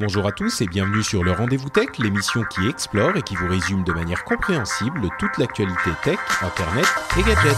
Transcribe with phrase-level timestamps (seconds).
[0.00, 3.46] Bonjour à tous et bienvenue sur le Rendez-vous Tech, l'émission qui explore et qui vous
[3.46, 6.86] résume de manière compréhensible toute l'actualité tech, internet
[7.18, 7.54] et gadgets.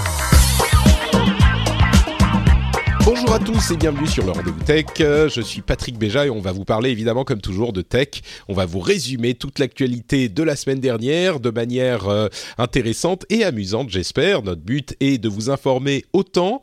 [3.05, 4.87] Bonjour à tous et bienvenue sur le Rendez-vous Tech.
[4.98, 8.09] Je suis Patrick Béja et on va vous parler évidemment comme toujours de tech.
[8.48, 12.27] On va vous résumer toute l'actualité de la semaine dernière de manière euh,
[12.59, 14.43] intéressante et amusante j'espère.
[14.43, 16.60] Notre but est de vous informer autant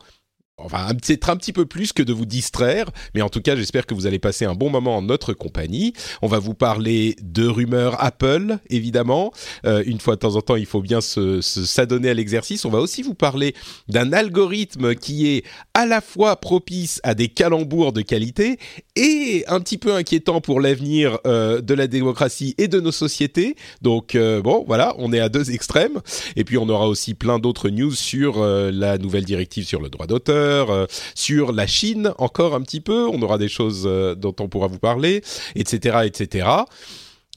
[0.64, 3.86] enfin c'est un petit peu plus que de vous distraire, mais en tout cas j'espère
[3.86, 5.92] que vous allez passer un bon moment en notre compagnie.
[6.22, 9.32] On va vous parler de rumeurs Apple, évidemment.
[9.64, 12.64] Euh, une fois de temps en temps, il faut bien s'adonner à l'exercice.
[12.64, 13.54] On va aussi vous parler
[13.88, 15.44] d'un algorithme qui est
[15.74, 18.58] à la fois propice à des calembours de qualité
[18.96, 23.56] et un petit peu inquiétant pour l'avenir euh, de la démocratie et de nos sociétés.
[23.82, 26.00] Donc euh, bon, voilà, on est à deux extrêmes.
[26.36, 30.06] Et puis on aura aussi plein d'autres news sur la nouvelle directive sur le droit
[30.06, 33.06] d'auteur euh, sur la Chine encore un petit peu.
[33.08, 35.22] On aura des choses euh, dont on pourra vous parler,
[35.54, 36.48] etc., etc.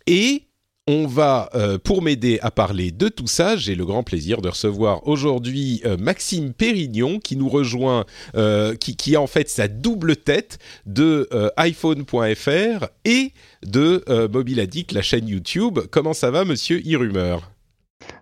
[0.08, 0.44] Et
[0.86, 4.50] on va, euh, pour m'aider à parler de tout ça, j'ai le grand plaisir de
[4.50, 8.04] recevoir aujourd'hui Maxime Pérignon qui nous rejoint,
[8.80, 13.32] qui, a en fait sa double tête de iPhone.fr et
[13.66, 15.80] de Mobile Addict, la chaîne YouTube.
[15.90, 17.53] Comment ça va, monsieur Irumeur?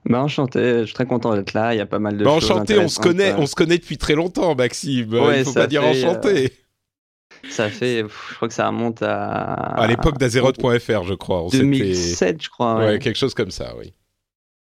[0.06, 1.74] Bah, enchanté, je suis très content d'être là.
[1.74, 2.52] Il y a pas mal de bah, choses.
[2.52, 5.14] Enchanté, on se connaît, on se connaît depuis très longtemps, Maxime.
[5.14, 6.46] Ouais, Il faut pas dire enchanté.
[6.46, 9.54] Euh, ça fait, je crois que ça remonte à.
[9.54, 11.48] À l'époque d'Azeroth.fr, je crois.
[11.52, 12.78] 2007, je crois.
[12.78, 13.00] Ouais.
[13.00, 13.94] quelque chose comme ça, oui.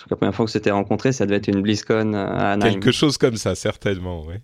[0.08, 2.72] La première fois que s'était rencontré, ça devait être une BlizzCon à Anaheim.
[2.72, 4.36] Quelque chose comme ça, certainement, oui.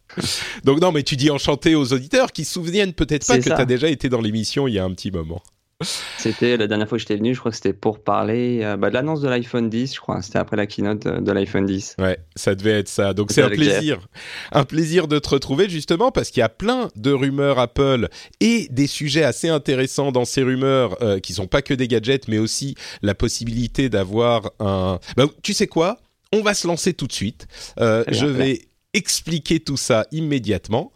[0.64, 3.52] Donc non, mais tu dis enchanté aux auditeurs qui se souviennent peut-être pas que tu
[3.52, 5.42] as déjà été dans l'émission il y a un petit moment.
[5.82, 8.88] C'était la dernière fois que j'étais venu, je crois que c'était pour parler euh, bah,
[8.88, 10.22] de l'annonce de l'iPhone 10, je crois.
[10.22, 11.96] C'était après la keynote de, l'iPhone 10.
[11.98, 13.12] Ouais, ça devait être ça.
[13.12, 14.08] Donc c'est un plaisir.
[14.52, 18.08] Un plaisir de te retrouver justement parce qu'il y a plein de rumeurs Apple
[18.40, 22.26] et des sujets assez intéressants dans ces rumeurs euh, qui sont pas que des gadgets,
[22.26, 24.98] mais aussi la possibilité d'avoir un.
[25.18, 25.98] Bah, tu sais quoi?
[26.32, 27.46] On va se lancer tout de suite.
[27.78, 28.62] Euh, je vais
[28.94, 30.90] expliquer tout ça immédiatement.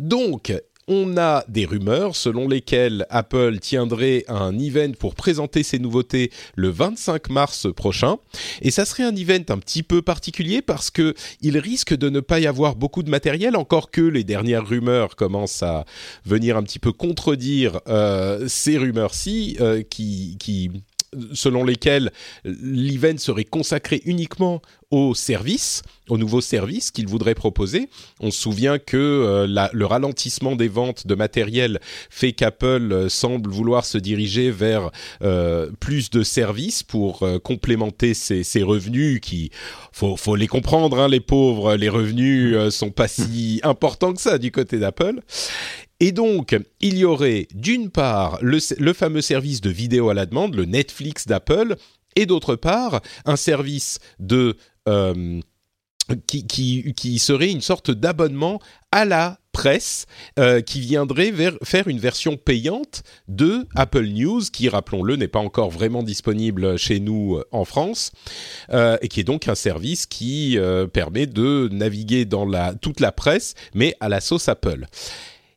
[0.00, 0.52] donc,
[0.88, 6.68] on a des rumeurs selon lesquelles Apple tiendrait un event pour présenter ses nouveautés le
[6.68, 8.16] 25 mars prochain.
[8.62, 12.20] Et ça serait un event un petit peu particulier parce que il risque de ne
[12.20, 15.84] pas y avoir beaucoup de matériel, encore que les dernières rumeurs commencent à
[16.24, 20.70] venir un petit peu contredire euh, ces rumeurs-ci euh, qui, qui
[21.32, 22.12] selon lesquels
[22.44, 24.60] l'event serait consacré uniquement
[24.94, 27.88] aux services, aux nouveaux services qu'il voudrait proposer.
[28.20, 31.80] On se souvient que euh, le ralentissement des ventes de matériel
[32.10, 34.90] fait qu'Apple euh, semble vouloir se diriger vers
[35.22, 39.50] euh, plus de services pour complémenter ses, revenus qui,
[39.92, 44.38] faut, faut les comprendre, hein, les pauvres, les revenus sont pas si importants que ça
[44.38, 45.20] du côté d'Apple.
[46.00, 48.58] Et donc, il y aurait d'une part le,
[48.92, 51.76] fameux service de vidéo à la demande, le Netflix d'Apple,
[52.16, 54.56] et d'autre part un service de
[54.88, 55.40] euh,
[56.26, 58.60] qui, serait une sorte d'abonnement
[58.92, 60.04] à la presse
[60.38, 65.70] euh, qui viendrait faire une version payante de Apple News, qui, rappelons-le, n'est pas encore
[65.70, 68.12] vraiment disponible chez nous euh, en France,
[68.70, 70.58] et qui est donc un service qui
[70.92, 74.86] permet de naviguer dans toute la presse, mais à la sauce Apple.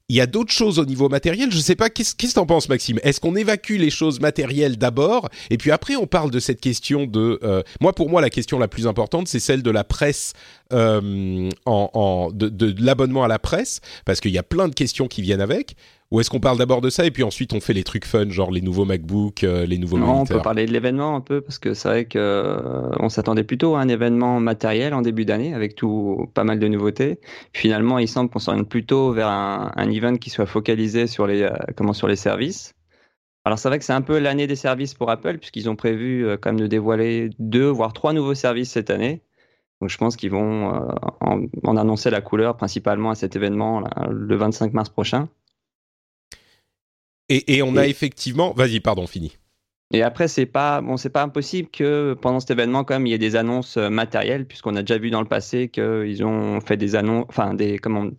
[0.10, 1.52] Il y a d'autres choses au niveau matériel.
[1.52, 2.98] Je ne sais pas, qu'est-ce que tu en penses, Maxime?
[3.04, 5.28] Est-ce qu'on évacue les choses matérielles d'abord?
[5.50, 7.40] Et puis après on parle de cette question de...
[7.44, 10.32] Euh, moi, pour moi, la question la plus importante, c'est celle de la presse,
[10.72, 15.10] euh, en, de, de l'abonnement à la presse, parce qu'il y a plein de questions
[15.10, 15.76] qui viennent avec.
[16.10, 18.30] Ou est-ce qu'on parle d'abord de ça et puis ensuite on fait les trucs fun,
[18.30, 21.42] genre les nouveaux MacBook, euh, les nouveaux non, On peut parler de l'événement un peu
[21.42, 25.26] parce que c'est vrai que euh, on s'attendait plutôt à un événement matériel en début
[25.26, 27.20] d'année avec tout pas mal de nouveautés.
[27.52, 31.42] Finalement, il semble qu'on s'oriente plutôt vers un, un, event qui soit focalisé sur les
[31.42, 32.74] euh, comment sur les services.
[33.44, 36.26] Alors c'est vrai que c'est un peu l'année des services pour Apple puisqu'ils ont prévu
[36.42, 39.24] quand même de dévoiler deux voire trois nouveaux services cette année.
[39.82, 40.68] Donc je pense qu'ils vont
[41.22, 45.30] en, en, annoncer la couleur principalement à cet événement là, le 25 mars prochain.
[47.30, 48.54] Et, on a effectivement.
[48.54, 49.38] Vas-y, pardon, fini.
[49.94, 53.12] Et après, c'est pas bon, c'est pas impossible que pendant cet événement, quand même, il
[53.12, 56.60] y ait des annonces euh, matérielles, puisqu'on a déjà vu dans le passé qu'ils ont
[56.60, 58.10] fait des annonces, enfin des comment,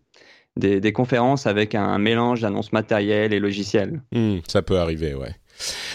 [0.56, 4.02] des, conférences avec un mélange d'annonces matérielles et logicielles.
[4.12, 5.34] Hmm, ça peut arriver, ouais.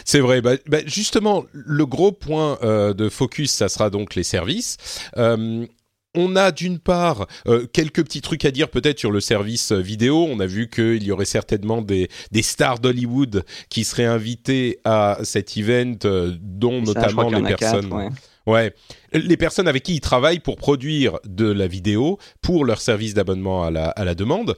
[0.06, 0.42] C'est vrai.
[0.42, 4.78] Bah, bah, justement, le gros point euh, de focus, ça sera donc les services.
[5.18, 5.66] Euh,
[6.16, 10.28] on a d'une part euh, quelques petits trucs à dire peut-être sur le service vidéo.
[10.30, 12.10] On a vu qu'il y aurait certainement des,
[12.42, 15.98] stars d'Hollywood qui seraient invitées à cet event,
[16.42, 18.12] dont notamment les personnes.
[18.46, 18.74] ouais.
[19.14, 23.64] les personnes avec qui ils travaillent pour produire de la vidéo pour leur service d'abonnement
[23.64, 24.56] à la, à la demande.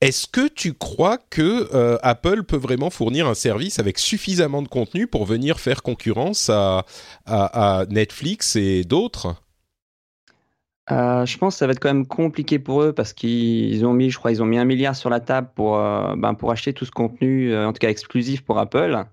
[0.00, 4.68] Est-ce que tu crois que euh, Apple peut vraiment fournir un service avec suffisamment de
[4.68, 6.84] contenu pour venir faire concurrence à,
[7.90, 9.34] Netflix et d'autres?
[10.90, 13.92] Euh, je pense que ça va être quand même compliqué pour eux parce qu'ils ont
[13.92, 16.72] mis, je crois, ils ont mis un milliard sur la table pour, euh, ben, acheter
[16.72, 19.04] tout ce contenu, en tout cas exclusif pour Apple.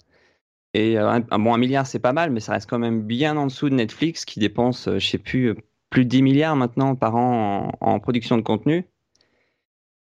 [0.73, 3.47] Et un, bon, un milliard, c'est pas mal, mais ça reste quand même bien en
[3.47, 5.55] dessous de Netflix qui dépense, je sais plus,
[5.89, 8.85] plus de 10 milliards maintenant par an en production de contenu.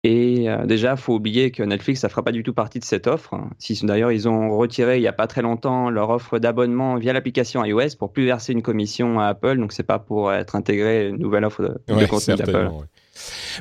[0.03, 3.07] Et euh, déjà, faut oublier que Netflix, ça fera pas du tout partie de cette
[3.07, 3.35] offre.
[3.59, 7.13] Si d'ailleurs ils ont retiré il y a pas très longtemps leur offre d'abonnement via
[7.13, 11.09] l'application iOS pour plus verser une commission à Apple, donc c'est pas pour être intégré
[11.09, 12.71] une nouvelle offre de, contenu d'Apple.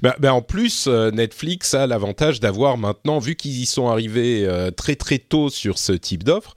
[0.02, 4.46] Ben, ben, en plus, euh, Netflix a l'avantage d'avoir maintenant, vu qu'ils y sont arrivés
[4.46, 6.56] euh, très très tôt sur ce type d'offre,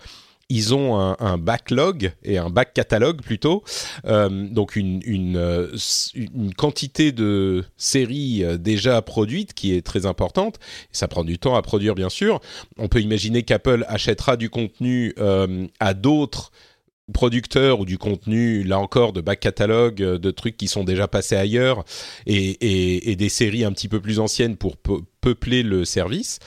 [0.52, 3.64] ils ont un, backlog et un back catalogue plutôt,
[4.04, 5.74] euh, donc une, une, euh,
[6.14, 10.58] une, quantité de séries euh, déjà produites qui est très importante.
[10.92, 12.40] Ça prend du temps à produire bien sûr.
[12.76, 15.14] On peut imaginer qu'Apple achètera du contenu
[15.80, 16.52] à d'autres
[17.14, 21.36] producteurs ou du contenu, là encore, de back catalogue, de trucs qui sont déjà passés
[21.36, 21.84] ailleurs,
[22.26, 24.76] et, et, et des séries un petit peu plus anciennes pour
[25.20, 26.38] peupler le service.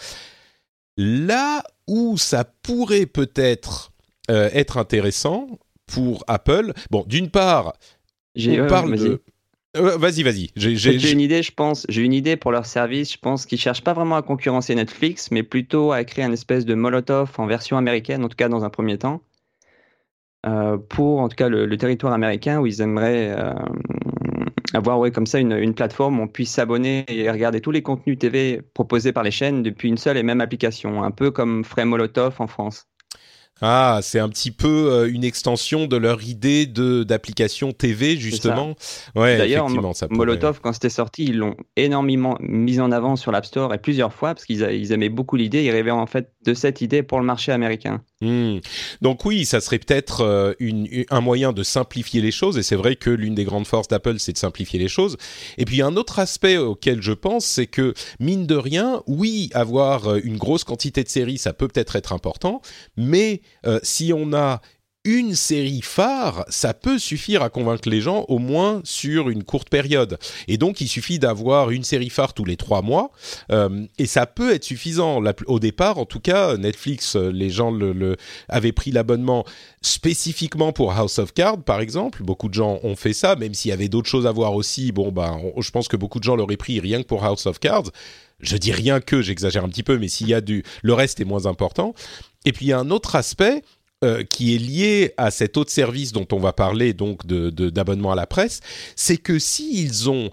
[0.97, 3.91] Là où ça pourrait peut-être
[4.29, 5.47] euh, être intéressant
[5.85, 6.73] pour Apple.
[6.89, 7.73] Bon, d'une part,
[8.37, 9.21] on parle de...
[9.77, 10.51] Euh, vas-y, vas-y.
[10.55, 11.85] J'ai une idée, je pense.
[11.89, 13.11] J'ai une idée pour leur service.
[13.11, 16.65] Je pense qu'ils cherchent pas vraiment à concurrencer Netflix, mais plutôt à créer un espèce
[16.65, 19.21] de Molotov en version américaine, en tout cas dans un premier temps,
[20.45, 23.35] euh, pour en tout cas le, territoire américain où ils aimeraient
[24.73, 27.81] avoir ouais, comme ça une, une, plateforme où on puisse s'abonner et regarder tous les
[27.81, 31.63] contenus TV proposés par les chaînes depuis une seule et même application, un peu comme
[31.63, 32.87] ferait Molotov en France.
[33.61, 38.75] Ah, c'est un petit peu euh, une extension de leur idée de d'application TV justement.
[39.15, 39.69] Ouais, D'ailleurs,
[40.09, 44.13] Molotov quand c'était sorti, ils l'ont énormément mis en avant sur l'App Store et plusieurs
[44.13, 45.63] fois parce qu'ils ils aimaient beaucoup l'idée.
[45.63, 48.03] Ils rêvaient en fait de cette idée pour le marché américain.
[48.21, 48.59] Hmm.
[49.01, 50.53] Donc oui, ça serait peut-être euh,
[51.09, 54.19] un moyen de simplifier les choses, et c'est vrai que l'une des grandes forces d'Apple,
[54.19, 55.17] c'est de simplifier les choses.
[55.57, 60.07] Et puis un autre aspect auquel je pense, c'est que mine de rien, oui, avoir
[60.07, 62.61] euh, une grosse quantité de séries, ça peut peut-être être important,
[62.95, 64.61] mais euh, si on a
[65.05, 69.69] une série phare, ça peut suffire à convaincre les gens au moins sur une courte
[69.69, 70.17] période.
[70.47, 73.11] Et donc, il suffit d'avoir une série phare tous les trois mois,
[73.51, 75.21] euh, et ça peut être suffisant.
[75.47, 77.71] au départ, en tout cas, Netflix, euh, les gens
[78.49, 79.45] avaient pris l'abonnement
[79.81, 82.23] spécifiquement pour House of Cards, par exemple.
[82.23, 84.91] Beaucoup de gens ont fait ça, même s'il y avait d'autres choses à voir aussi.
[84.91, 87.59] Bon, ben, je pense que beaucoup de gens l'auraient pris rien que pour House of
[87.59, 87.91] Cards.
[88.39, 91.19] Je dis rien que, j'exagère un petit peu, mais s'il y a du, le reste
[91.19, 91.93] est moins important.
[92.45, 93.63] Et puis il y a un autre aspect,
[94.05, 98.13] euh, qui est lié à cet autre service dont on va parler, donc d'abonnement de,
[98.13, 98.61] à la presse,
[98.95, 100.31] c'est que s'ils ont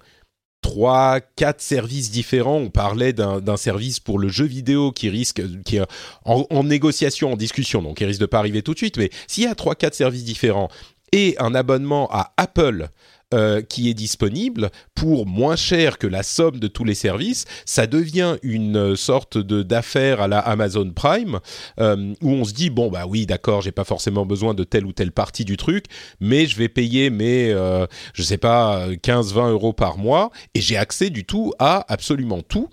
[0.63, 2.57] trois, quatre services différents.
[2.57, 5.87] On parlait d'un service pour le jeu vidéo qui risque, qui est
[6.25, 8.97] en, négociation, en discussion, donc qui risque de pas arriver tout de suite.
[8.97, 10.69] Mais s'il y a trois, quatre services différents
[11.11, 12.89] et un abonnement à Apple
[13.33, 17.87] euh, qui est disponible pour moins cher que la somme de tous les services, ça
[17.87, 21.41] devient une sorte de d'affaire à la Amazon Prime
[21.81, 24.87] euh, où on se dit bon bah oui d'accord j'ai pas forcément besoin de telle
[24.87, 25.87] ou telle partie du truc
[26.21, 30.77] mais je vais payer mes euh, je sais pas 15-20 euros par mois et j'ai
[30.77, 32.69] accès du tout à absolument tout.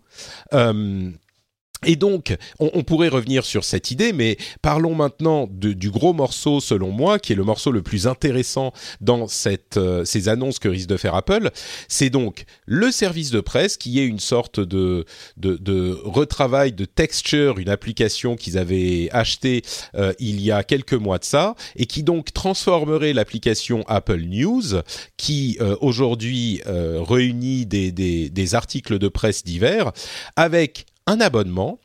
[1.86, 6.92] Et donc, on, pourrait revenir sur cette idée, mais parlons maintenant du gros morceau, selon
[6.92, 10.90] moi, qui est le morceau le plus intéressant dans cette, euh, ces annonces que risque
[10.90, 11.52] de faire Apple.
[11.88, 15.06] C'est donc le service de presse, qui est une sorte de,
[15.38, 19.62] de, retravail de texture, une application qu'ils avaient achetée
[19.96, 24.82] euh, il y a quelques mois de ça, et qui donc transformerait l'application Apple News,
[25.16, 29.94] qui euh, aujourd'hui réunit des, des, des articles de presse divers,
[30.36, 31.80] avec un abonnement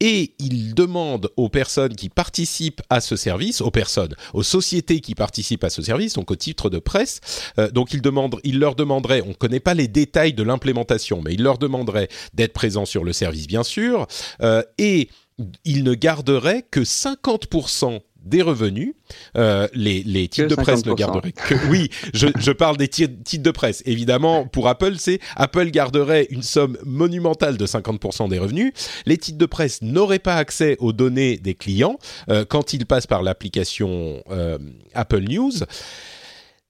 [0.00, 5.14] et il demande aux personnes qui participent à ce service, aux personnes, aux sociétés qui
[5.14, 7.20] participent à ce service, donc au titre de presse,
[7.58, 11.22] euh, donc il, demande, il leur demanderait, on ne connaît pas les détails de l'implémentation,
[11.22, 14.08] mais il leur demanderait d'être présents sur le service bien sûr,
[14.42, 15.08] euh, et
[15.64, 18.94] il ne garderait que 50% des revenus.
[19.36, 21.54] Euh, les, les titres de presse ne garderaient que.
[21.70, 23.82] Oui, je, je parle des titres de presse.
[23.86, 28.72] Évidemment, pour Apple, c'est Apple garderait une somme monumentale de 50% des revenus.
[29.06, 31.98] Les titres de presse n'auraient pas accès aux données des clients
[32.28, 34.58] euh, quand ils passent par l'application euh,
[34.94, 35.52] Apple News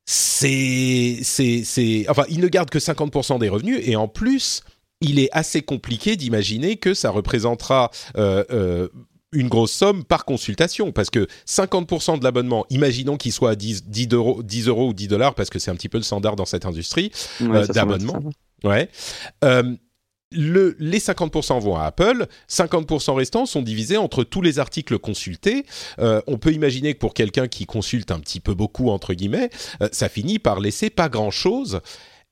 [0.04, 4.62] c'est, c'est, c'est, enfin, ils ne gardent que 50% des revenus et en plus,
[5.00, 8.88] il est assez compliqué d'imaginer que ça représentera euh, euh,
[9.32, 13.84] une grosse somme par consultation, parce que 50% de l'abonnement, imaginons qu'il soit à 10,
[13.84, 16.36] 10, euros, 10 euros ou 10 dollars, parce que c'est un petit peu le standard
[16.36, 17.10] dans cette industrie
[17.40, 18.20] euh, d'abonnement.
[18.64, 18.88] Ouais.
[19.44, 19.74] Euh,
[20.34, 25.66] le, les 50% vont à Apple, 50% restants sont divisés entre tous les articles consultés.
[25.98, 29.50] Euh, on peut imaginer que pour quelqu'un qui consulte un petit peu beaucoup, entre guillemets,
[29.90, 31.80] ça finit par laisser pas grand-chose.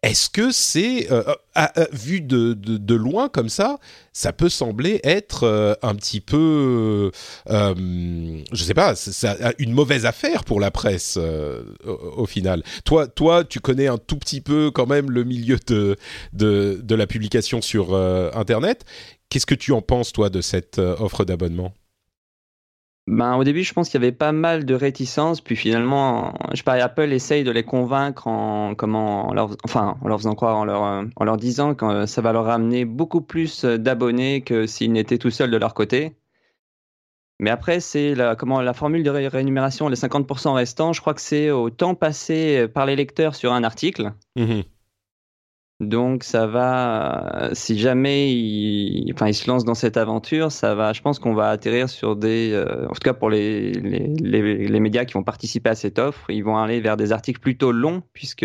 [0.03, 1.23] Est-ce que c'est, euh,
[1.59, 3.79] euh, vu de, de, loin comme ça,
[4.15, 7.11] ça peut sembler être euh, un petit peu,
[7.47, 8.95] je sais pas,
[9.59, 11.19] une mauvaise affaire pour la presse
[11.87, 12.63] au, final.
[12.87, 15.97] Toi, toi, tu connais un tout petit peu quand même le milieu de,
[16.33, 18.87] de, de la publication sur Internet.
[19.29, 21.75] Qu'est-ce que tu en penses, toi, de cette offre d'abonnement?
[23.11, 26.63] Ben, au début, je pense qu'il y avait pas mal de réticences, puis finalement, je
[26.65, 31.05] Apple essaye de les convaincre en, comment, leur, enfin, en leur faisant croire, en leur,
[31.17, 35.31] en leur disant que ça va leur ramener beaucoup plus d'abonnés que s'ils n'étaient tout
[35.31, 36.15] seuls de leur côté.
[37.41, 41.21] Mais après, c'est la, comment, la formule de rémunération, les 50% restants, je crois que
[41.21, 44.13] c'est au temps passé par les lecteurs sur un article.
[44.37, 44.61] Mmh
[45.81, 50.93] donc ça va, si jamais il, enfin, il se lance dans cette aventure, ça va,
[50.93, 54.69] je pense qu'on va atterrir sur des, euh, en tout cas pour les, les, les,
[54.69, 57.73] les, médias qui vont participer à cette offre, ils vont aller vers des articles plutôt
[57.73, 58.45] longs puisque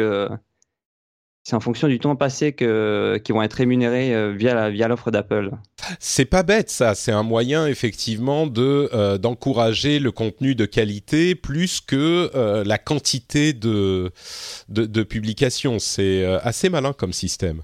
[1.45, 5.51] c'est en fonction du temps passé que qui vont être rémunérés euh, via l'offre d'Apple.
[5.99, 11.35] C'est pas bête ça, c'est un moyen effectivement de euh, d'encourager le contenu de qualité
[11.35, 14.11] plus que euh, la quantité de
[15.03, 15.77] publications.
[15.77, 17.61] C'est assez malin comme système.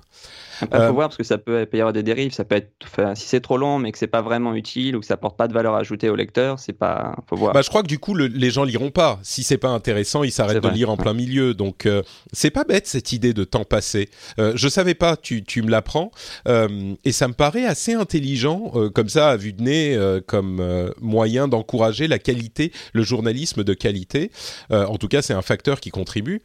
[0.62, 2.34] Il faut euh, voir parce que ça peut, y avoir des dérives.
[2.34, 2.72] Ça peut être,
[3.16, 5.48] si c'est trop long, mais que c'est pas vraiment utile ou que ça porte pas
[5.48, 7.16] de valeur ajoutée au lecteur, c'est pas.
[7.28, 7.54] Faut voir.
[7.54, 9.20] Bah, je crois que du coup, les gens liront pas.
[9.24, 11.54] Si c'est pas intéressant, ils s'arrêtent de lire en plein milieu.
[11.54, 14.10] Donc, euh, c'est pas bête cette idée de temps passé.
[14.40, 15.18] Euh, je savais pas.
[15.18, 16.12] Tu, tu me l'apprends
[16.48, 21.48] euh, et ça me paraît assez intelligent comme ça à vue de nez, comme moyen
[21.48, 24.32] d'encourager la qualité, le journalisme de qualité.
[24.70, 26.42] en tout cas, c'est un facteur qui contribue.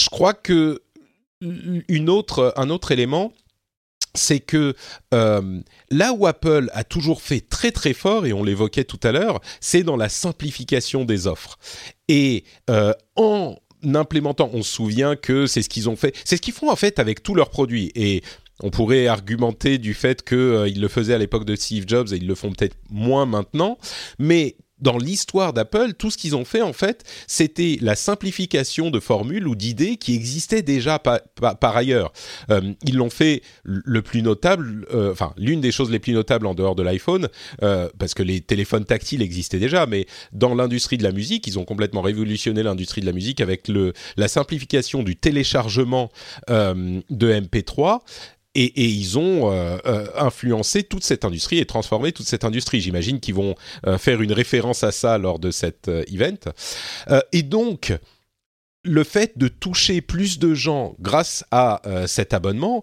[0.00, 0.80] Je crois que
[1.42, 3.32] un autre élément,
[4.14, 4.74] c'est que
[5.14, 9.12] euh, là où Apple a toujours fait très très fort, et on l'évoquait tout à
[9.12, 11.58] l'heure, c'est dans la simplification des offres.
[12.08, 13.56] Et euh, en
[13.94, 16.76] implémentant, on se souvient que c'est ce qu'ils ont fait, c'est ce qu'ils font en
[16.76, 17.92] fait avec tous leurs produits.
[17.94, 18.22] Et
[18.60, 22.16] on pourrait argumenter du fait qu'ils euh, le faisaient à l'époque de Steve Jobs et
[22.16, 23.78] ils le font peut-être moins maintenant,
[24.18, 29.00] mais dans l'histoire d'Apple, tout ce qu'ils ont fait en fait, c'était la simplification de
[29.00, 32.12] formules ou d'idées qui existaient déjà par, ailleurs.
[32.50, 36.46] Euh, ils l'ont fait le plus notable, euh, enfin l'une des choses les plus notables
[36.46, 37.28] en dehors de l'iPhone,
[37.62, 41.58] euh, parce que les téléphones tactiles existaient déjà, mais dans l'industrie de la musique, ils
[41.58, 46.10] ont complètement révolutionné l'industrie de la musique avec le, la simplification du téléchargement
[46.48, 48.00] de MP3
[48.54, 52.80] et, ils ont euh, euh, influencé toute cette industrie et transformé toute cette industrie.
[52.80, 53.54] J'imagine qu'ils vont
[53.86, 56.52] euh, faire une référence à ça lors de cet event.
[57.32, 57.96] et donc,
[58.84, 62.82] le fait de toucher plus de gens grâce à cet abonnement,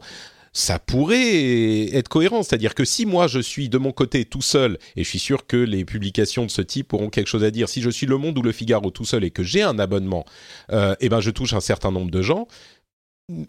[0.54, 2.44] ça pourrait être cohérent.
[2.44, 5.48] C'est-à-dire que si moi je suis de mon côté tout seul, et je suis sûr
[5.48, 8.18] que les publications de ce type auront quelque chose à dire, si je suis Le
[8.18, 10.26] Monde ou Le Figaro tout seul et que j'ai un abonnement,
[10.72, 12.48] eh ben je touche un certain nombre de gens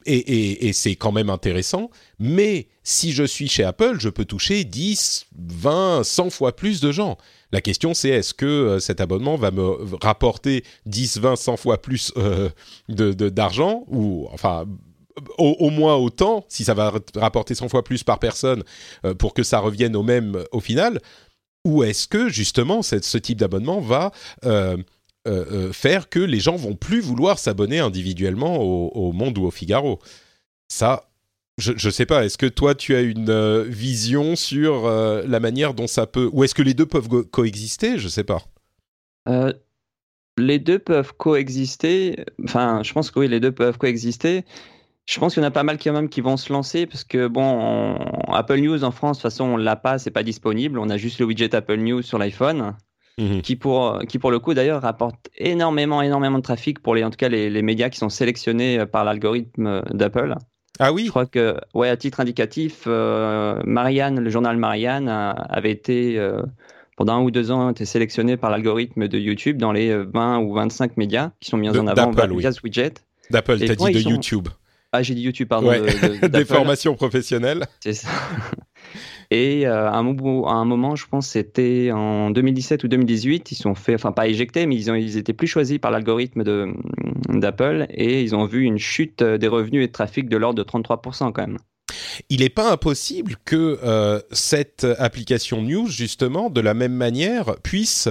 [0.06, 1.90] et, c'est quand même intéressant.
[2.18, 6.92] Mais si je suis chez Apple, je peux toucher 10, 20, 100 fois plus de
[6.92, 7.16] gens.
[7.52, 11.80] La question, c'est est-ce que euh, cet abonnement va me rapporter 10, 20, 100 fois
[11.80, 12.50] plus euh,
[12.88, 14.66] d'argent ou enfin
[15.38, 18.62] au, moins autant, si ça va rapporter 100 fois plus par personne
[19.04, 21.00] euh, pour que ça revienne au même au final,
[21.64, 24.12] ou est-ce que justement ce type d'abonnement va
[24.45, 24.76] euh,
[25.26, 29.99] euh, faire que les gens vont plus vouloir s'abonner individuellement au, Monde ou au Figaro.
[30.68, 31.09] Ça,
[31.59, 32.25] je ne sais pas.
[32.25, 36.45] Est-ce que toi, tu as une euh, vision sur la manière dont ça peut, ou
[36.45, 37.99] est-ce que les deux peuvent coexister?
[37.99, 38.42] Je ne sais pas.
[40.38, 42.25] les deux peuvent coexister.
[42.45, 44.45] Enfin, je pense que oui, les deux peuvent coexister.
[45.06, 47.04] Je pense qu'il y en a pas mal quand même qui vont se lancer parce
[47.04, 47.95] que bon,
[48.33, 50.80] Apple News en France, de toute façon, on l'a pas, c'est pas disponible.
[50.80, 52.75] On a juste le widget Apple News sur l'iPhone.
[53.19, 53.41] Mhm.
[53.41, 57.09] qui, pour, qui pour le coup d'ailleurs rapporte énormément, énormément de trafic pour les, en
[57.09, 60.35] tout cas les, les médias qui sont sélectionnés euh, par l'algorithme euh, d'Apple.
[60.79, 65.71] Ah oui Je crois que, ouais, à titre indicatif, euh, Marianne, le journal Marianne avait
[65.71, 66.21] été
[66.99, 70.99] pendant un ou deux ans, sélectionné par l'algorithme de YouTube dans les 20 ou 25
[70.99, 72.93] médias qui sont mis en avant via ce widget.
[73.31, 74.49] D'Apple, t'as dit de YouTube.
[74.93, 75.73] Ah, j'ai dit YouTube, pardon.
[76.29, 77.67] Des formations professionnelles.
[77.81, 78.11] C'est ça.
[79.30, 83.95] Et euh, à, un, moment, je pense c'était en 2017 ou 2018, ils sont fait,
[83.95, 86.45] enfin pas éjectés, mais ils, ont, ils étaient plus choisis par l'algorithme
[87.28, 90.68] d'Apple et ils ont vu une chute des revenus et de trafic de l'ordre de
[90.68, 91.59] 33% quand même
[92.29, 98.09] il n'est pas impossible que euh, cette application News, justement, de la même manière, puisse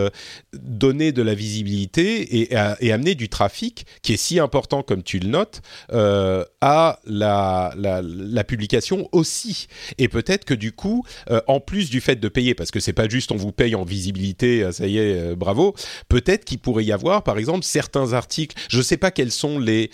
[0.54, 5.20] donner de la visibilité et, et, amener du trafic, qui est si important, comme tu
[5.20, 9.68] le notes, euh, à la, la, la, publication aussi.
[9.98, 12.94] Et peut-être que du coup, euh, en plus du fait de payer, parce que c'est
[12.94, 15.76] pas juste on vous paye en visibilité, euh, ça y est, euh, bravo,
[16.10, 19.60] peut-être qu'il pourrait y avoir, par exemple, certains articles, je ne sais pas quels sont
[19.60, 19.90] les,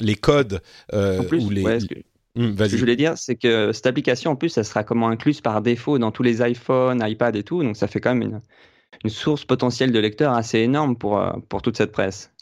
[0.00, 0.60] les codes
[0.92, 1.64] ou les...
[2.36, 5.08] Mmh, Ce que je voulais dire, c'est que cette application, en plus, elle sera comment
[5.08, 7.62] incluse par défaut dans tous les iPhones, iPad et tout.
[7.62, 8.40] Donc, ça fait quand même une,
[9.04, 12.32] une source potentielle de lecteurs assez énorme pour, euh, pour toute cette presse.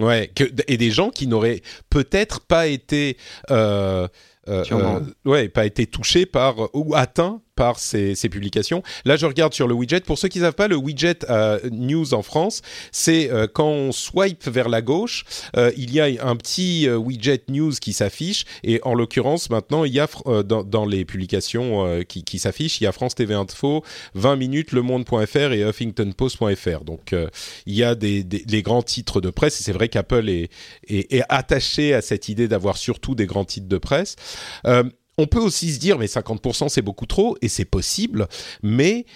[0.00, 3.16] Ouais, que, et des gens qui n'auraient peut-être pas été,
[3.50, 4.08] euh,
[4.48, 8.82] euh, euh ouais, pas été touchés par ou atteints par ces, publications.
[9.04, 10.00] Là, je regarde sur le widget.
[10.00, 13.68] Pour ceux qui ne savent pas, le widget euh, News en France, c'est euh, quand
[13.68, 15.24] on swipe vers la gauche,
[15.56, 18.44] euh, il y a un petit widget News qui s'affiche.
[18.62, 20.08] Et en l'occurrence, maintenant, il y a
[20.44, 23.82] dans, les publications qui, s'affichent, il y a France TV Info,
[24.14, 26.84] 20 minutes, Le Monde.fr et HuffingtonPost.fr.
[26.84, 27.14] Donc,
[27.66, 29.60] il y a des, les grands titres de presse.
[29.60, 30.50] Et c'est vrai qu'Apple est,
[30.88, 34.16] est, attaché à cette idée d'avoir surtout des grands titres de presse.
[35.18, 38.26] On peut aussi se dire, mais 50% c'est beaucoup trop, et c'est possible,
[38.62, 39.06] mais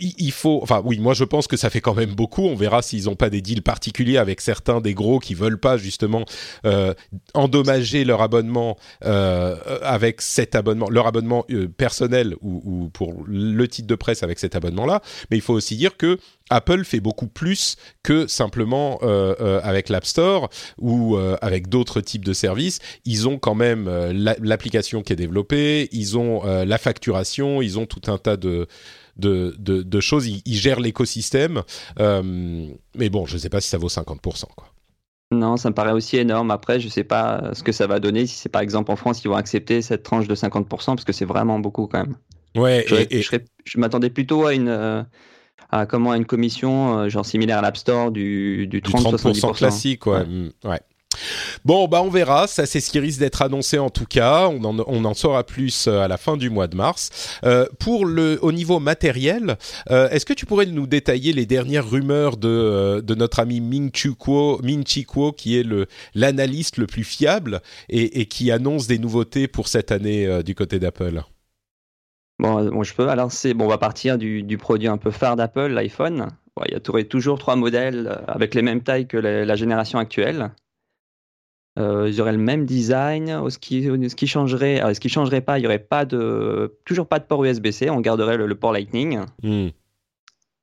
[0.00, 2.42] il faut, enfin oui, moi je pense que ça fait quand même beaucoup.
[2.42, 5.76] On verra s'ils n'ont pas des deals particuliers avec certains des gros qui veulent pas
[5.76, 6.24] justement
[6.66, 6.94] euh,
[7.34, 13.66] endommager leur abonnement euh, avec cet abonnement, leur abonnement euh, personnel ou, ou, pour le
[13.66, 15.02] titre de presse avec cet abonnement-là.
[15.30, 19.88] Mais il faut aussi dire que Apple fait beaucoup plus que simplement euh, euh, avec
[19.88, 22.78] l'App Store ou avec d'autres types de services.
[23.04, 28.10] Ils ont quand même l'application qui est développée, ils ont la facturation, ils ont tout
[28.10, 28.66] un tas de
[29.18, 30.26] de, de, choses.
[30.26, 31.62] Ils, gèrent l'écosystème,
[31.98, 34.44] mais bon, je ne sais pas si ça vaut 50%.
[34.56, 34.68] Quoi.
[35.30, 36.50] Non, ça me paraît aussi énorme.
[36.50, 38.26] Après, je ne sais pas ce que ça va donner.
[38.26, 41.12] Si c'est par exemple en France, ils vont accepter cette tranche de 50%, parce que
[41.12, 42.16] c'est vraiment beaucoup quand même.
[42.56, 45.06] Ouais, je, je m'attendais plutôt à une
[45.70, 49.56] à comment une commission euh, genre similaire à l'App Store du, du 30-70%.
[49.56, 50.24] classique, ouais.
[50.24, 50.80] Mm, ouais.
[51.64, 52.46] Bon, bah on verra.
[52.46, 54.48] Ça, c'est ce qui risque d'être annoncé en tout cas.
[54.48, 57.38] On en, saura plus euh, à la fin du mois de mars.
[57.44, 59.56] Euh, pour le, au niveau matériel,
[59.90, 63.90] euh, est-ce que tu pourrais nous détailler les dernières rumeurs de, de notre ami Ming
[63.92, 65.66] Chi Kuo, Ming Chi Kuo, qui est
[66.14, 71.22] l'analyste le plus fiable et, qui annonce des nouveautés pour cette année du côté d'Apple?
[72.38, 73.08] Bon, je peux.
[73.08, 76.28] Alors, bon, on va partir du, du produit un peu phare d'Apple, l'iPhone.
[76.66, 80.50] il y aurait toujours trois modèles avec les mêmes tailles que la, génération actuelle.
[81.78, 83.48] Euh, ils auraient le même design.
[83.48, 86.76] Ce qui, ce qui changerait, alors, ce qui changerait pas, il y aurait pas de,
[86.84, 87.88] toujours pas de port USB-C.
[87.90, 89.20] On garderait le, port Lightning.
[89.42, 89.68] Hmm.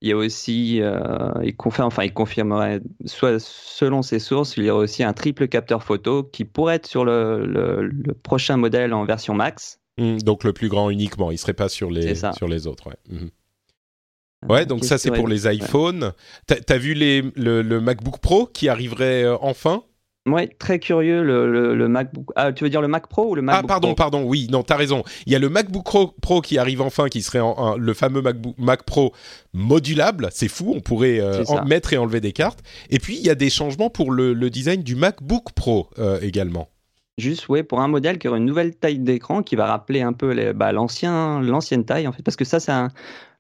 [0.02, 4.66] Il y a aussi, euh, il confirme, enfin, il confirmerait, soit selon ses sources, il
[4.66, 8.94] y aurait aussi un triple capteur photo qui pourrait être sur le, le prochain modèle
[8.94, 9.80] en version max.
[9.98, 12.88] Mmh, donc le plus grand uniquement, il serait pas sur les sur les autres.
[12.88, 14.52] Ouais, mmh.
[14.52, 16.12] ouais donc ça c'est pour les iPhones.
[16.48, 19.84] T'as as vu les, le, MacBook Pro qui arriverait euh, enfin?
[20.28, 22.32] Ouais, très curieux le, le, MacBook.
[22.36, 24.24] Ah, tu veux dire le Mac Pro ou le MacBook Ah, pardon, pardon.
[24.24, 25.04] Oui, non, t'as raison.
[25.28, 25.84] Il y a le MacBook
[26.20, 27.42] Pro, qui arrive enfin, qui serait
[27.78, 29.14] le fameux MacBook Mac Pro
[29.54, 30.30] modulable.
[30.32, 32.64] C'est fou, on pourrait euh, en mettre et enlever des cartes.
[32.90, 36.70] Et puis il y a des changements pour le, design du MacBook Pro euh, également.
[37.18, 40.12] Juste, ouais, pour un modèle qui aura une nouvelle taille d'écran qui va rappeler un
[40.12, 42.90] peu bah, l'ancien, l'ancienne taille, en fait, parce que ça, c'est un,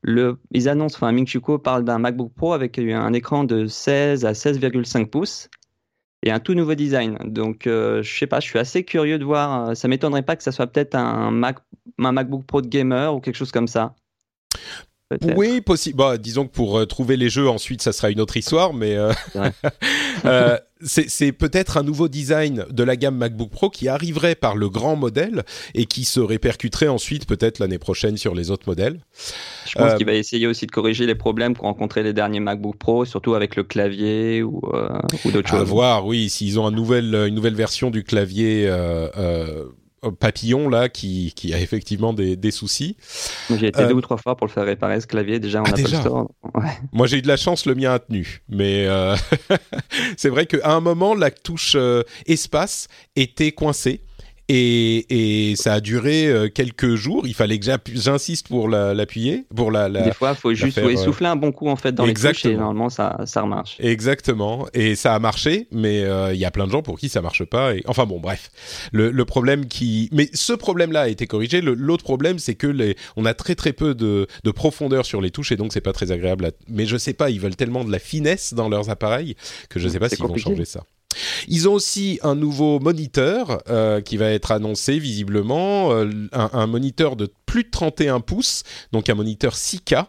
[0.01, 4.23] le, ils annoncent, enfin, Ming Chuko parle d'un MacBook Pro avec un écran de 16
[4.23, 5.49] à 16,5 pouces
[6.25, 7.17] et un tout nouveau design.
[7.23, 9.69] Donc, euh, je sais pas, je suis assez curieux de voir.
[9.69, 11.59] Euh, ça m'étonnerait pas que ça soit peut-être un, Mac,
[11.99, 13.95] un MacBook Pro de gamer ou quelque chose comme ça.
[15.35, 15.97] Oui, possible.
[15.97, 18.95] Bah, disons que pour euh, trouver les jeux ensuite, ça sera une autre histoire, mais
[18.95, 19.13] euh,
[20.25, 24.67] euh, c'est peut-être un nouveau design de la gamme MacBook Pro qui arriverait par le
[24.67, 25.43] grand modèle
[25.75, 28.99] et qui se répercuterait ensuite peut-être l'année prochaine sur les autres modèles.
[29.65, 32.77] Je pense qu'il va essayer aussi de corriger les problèmes qu'ont rencontrés les derniers MacBook
[32.77, 34.61] Pro, surtout avec le clavier ou,
[35.25, 35.61] ou d'autres choses.
[35.61, 38.69] À voir, oui, s'ils ont un nouvel, une nouvelle version du clavier
[40.11, 42.97] papillon là qui, qui a effectivement des, des soucis.
[43.49, 45.65] J'ai été deux euh, ou trois fois pour le faire réparer ce clavier déjà en
[45.65, 46.29] ah, Apple Store.
[46.91, 48.41] Moi j'ai eu de la chance, le mien a tenu.
[48.49, 49.15] Mais euh,
[50.17, 54.01] c'est vrai qu'à un moment la touche euh, espace était coincée
[54.47, 57.25] Et, et, ça a duré euh, quelques jours.
[57.25, 60.95] Il fallait que j'insiste pour l'appuyer, pour la, la, Des fois, il faut juste euh,
[60.97, 62.29] souffler un bon coup en fait dans Exactement.
[62.29, 63.77] les touches et normalement ça, ça marche.
[63.79, 64.67] Exactement.
[64.73, 67.21] Et ça a marché, mais euh, il y a plein de gens pour qui ça
[67.21, 67.75] marche pas.
[67.75, 67.83] Et...
[67.87, 68.51] Enfin bon, bref.
[68.91, 71.61] Le, le problème qui, mais ce problème-là a été corrigé.
[71.61, 75.31] L'autre problème, c'est que les, on a très très peu de, de profondeur sur les
[75.31, 76.51] touches et donc c'est pas très agréable.
[76.67, 79.35] Mais je sais pas, ils veulent tellement de la finesse dans leurs appareils
[79.69, 80.83] que je sais pas s'ils vont changer ça.
[81.47, 87.15] Ils ont aussi un nouveau moniteur euh, qui va être annoncé visiblement, euh, un, moniteur
[87.15, 90.05] de plus de 31 pouces, donc un moniteur 6K,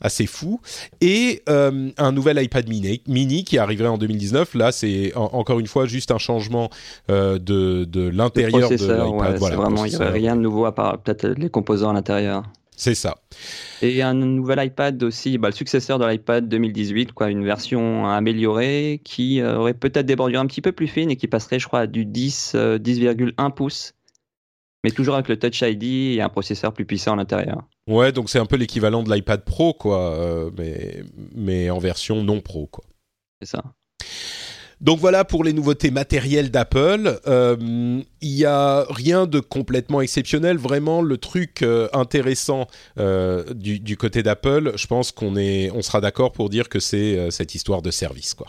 [0.00, 0.60] assez fou,
[1.00, 4.54] et euh, un nouvel iPad mini, mini, qui arriverait en 2019.
[4.54, 6.70] Là, c'est encore une fois juste un changement
[7.08, 9.38] de, de l'intérieur de l'iPad.
[9.38, 12.44] voilà, vraiment, il n'y a rien de nouveau à part peut-être les composants à l'intérieur.
[12.80, 13.16] C'est ça.
[13.82, 19.02] Et un nouvel iPad aussi, bah, le successeur de l'iPad 2018, quoi, une version améliorée
[19.04, 21.66] qui euh, aurait peut-être des bordures un petit peu plus fines et qui passerait, je
[21.66, 23.92] crois, du 10, 10,1 euh, pouces,
[24.82, 27.68] mais toujours avec le Touch ID et un processeur plus puissant à l'intérieur.
[27.86, 31.02] Ouais, donc c'est un peu l'équivalent de l'iPad Pro, quoi, euh, mais,
[31.34, 32.84] mais en version non pro, quoi.
[33.42, 33.62] C'est ça.
[34.80, 37.20] Donc voilà pour les nouveautés matérielles d'Apple.
[37.26, 40.56] Euh, il n'y a rien de complètement exceptionnel.
[40.56, 42.66] Vraiment, le truc euh, intéressant
[42.98, 47.30] euh, du, côté d'Apple, je pense qu'on est, on sera d'accord pour dire que c'est
[47.30, 48.48] cette histoire de service, quoi.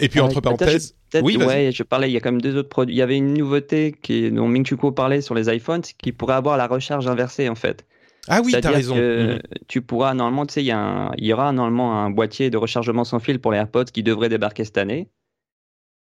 [0.00, 2.10] et puis entre parenthèses, oui, ouais, je parlais.
[2.10, 2.94] Il y a quand même deux autres produits.
[2.94, 6.58] Il y avait une nouveauté qui, dont Ming parlait sur les iPhones, qui pourrait avoir
[6.58, 7.86] la recharge inversée en fait.
[8.28, 8.96] Ah oui, t'as raison.
[8.96, 9.40] Mm.
[9.68, 13.18] Tu pourras normalement, tu sais, il y, y, aura normalement un boîtier de rechargement sans
[13.18, 15.10] fil pour les AirPods qui devrait débarquer cette année.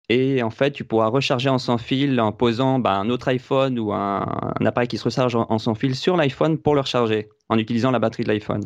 [0.08, 3.78] Et en fait, tu pourras recharger en sans fil en posant bah, un autre iPhone
[3.78, 4.26] ou un,
[4.64, 7.98] appareil qui se recharge en sans fil sur l'iPhone pour le recharger en utilisant la
[7.98, 8.62] batterie de l'iPhone.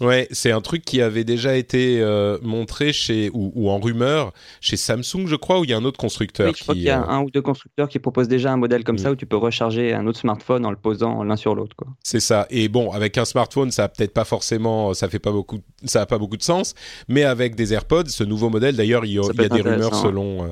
[0.00, 4.76] Ouais, c'est un truc qui avait déjà été euh, montré chez ou, en rumeur chez
[4.76, 6.48] Samsung, je crois, où il y a un autre constructeur.
[6.48, 8.56] Oui, je crois qu'il y a euh, un ou deux constructeurs qui proposent déjà un
[8.56, 9.00] modèle comme mm.
[9.00, 11.76] ça où tu peux recharger un autre smartphone en le posant l'un sur l'autre.
[12.02, 12.46] C'est ça.
[12.48, 16.00] Et bon, avec un smartphone, ça a peut-être pas forcément, ça fait pas beaucoup, ça
[16.00, 16.74] a pas beaucoup de sens.
[17.08, 20.46] Mais avec des AirPods, ce nouveau modèle, d'ailleurs, il y a, des rumeurs selon.
[20.46, 20.48] Euh,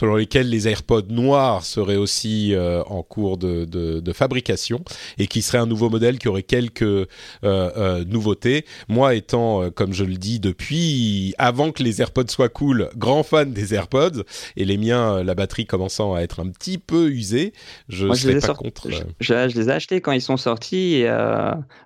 [0.00, 4.82] selon lesquels les AirPods noirs seraient aussi euh, en cours de, de, fabrication
[5.18, 7.06] et qui serait un nouveau modèle qui aurait quelques euh,
[7.44, 8.64] euh, nouveautés.
[8.88, 13.52] Moi étant, comme je le dis depuis avant que les AirPods soient cool, grand fan
[13.52, 14.22] des AirPods
[14.56, 17.52] et les miens, la batterie commençant à être un petit peu usée,
[17.90, 18.88] je ne serais pas contre.
[19.20, 21.10] Je, les ai achetés quand ils sont sortis et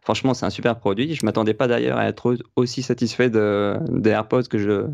[0.03, 1.17] franchement c'est un super produit.
[1.17, 4.87] Je m'attendais pas d'ailleurs à être aussi satisfait de, des AirPods que je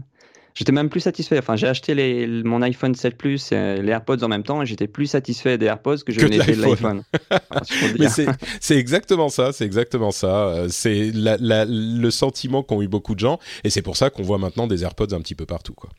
[0.54, 1.38] J'étais même plus satisfait.
[1.38, 4.66] Enfin, j'ai acheté les, mon iPhone 7 Plus et les AirPods en même temps et
[4.66, 7.02] j'étais plus satisfait des AirPods que je n'étais de l'iPhone.
[7.98, 10.48] Mais c'est exactement ça, c'est exactement ça.
[10.48, 14.38] Euh, c'est le sentiment qu'ont eu beaucoup de gens et c'est pour ça qu'on voit
[14.38, 15.90] maintenant des AirPods un petit peu partout, quoi.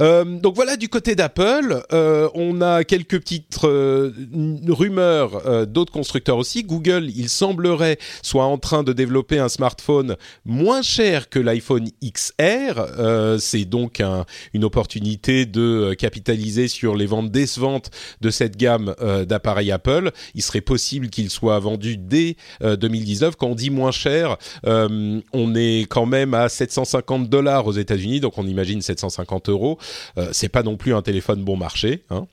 [0.00, 4.10] Euh, donc voilà du côté d'Apple, euh, on a quelques petites euh,
[4.68, 6.64] rumeurs d'autres constructeurs aussi.
[6.64, 13.38] Google, il semblerait, soit en train de développer un smartphone moins cher que l'iPhone XR.
[13.38, 14.02] C'est donc
[14.52, 18.94] une opportunité de capitaliser sur les ventes décevantes de cette gamme
[19.26, 20.10] d'appareils Apple.
[20.34, 23.36] Il serait possible qu'il soit vendu dès 2019.
[23.36, 28.38] Quand on dit moins cher, on est quand même à 750 dollars aux États-Unis, donc
[28.38, 29.78] on imagine 750 euros.
[30.18, 32.04] Euh, c'est pas non plus un téléphone bon marché.
[32.10, 32.26] Hein.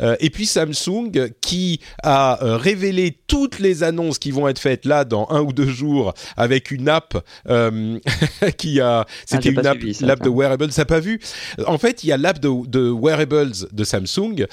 [0.00, 4.84] Euh, et puis Samsung qui a euh, révélé toutes les annonces qui vont être faites
[4.84, 7.18] là dans un ou deux jours avec une app
[8.58, 10.72] qui a c'était ah, une app l'app de wearables.
[10.72, 11.20] Ça pas vu?
[11.66, 14.46] En fait il y a l'app de, de, wearables de Samsung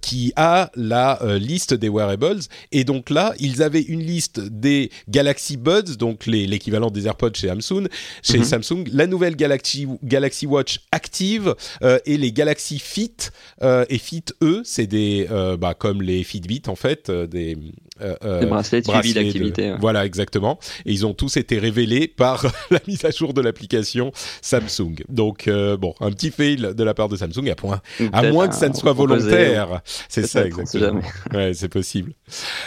[0.00, 2.40] qui a la liste des wearables.
[2.72, 7.48] Et donc là ils avaient une liste des Galaxy Buds donc l'équivalent des AirPods chez
[7.48, 7.88] Samsung
[8.22, 8.44] chez mhm.
[8.44, 13.16] Samsung la nouvelle Galaxy Galaxy Watch Active euh, et les Galaxy Fit
[13.62, 18.46] euh, et Fit E, c'est des euh, bah, comme les Fitbit en fait, des, des
[18.46, 19.74] bracelets de suivi d'activité.
[19.78, 20.58] Voilà exactement.
[20.86, 24.12] Et ils ont tous été révélés par la mise à jour de l'application
[24.42, 25.04] Samsung.
[25.08, 27.80] Donc bon, un petit fail de la part de Samsung à point,
[28.12, 29.80] à moins que ça ne soit volontaire.
[30.08, 31.02] C'est ça exactement.
[31.32, 32.12] Ouais, c'est possible.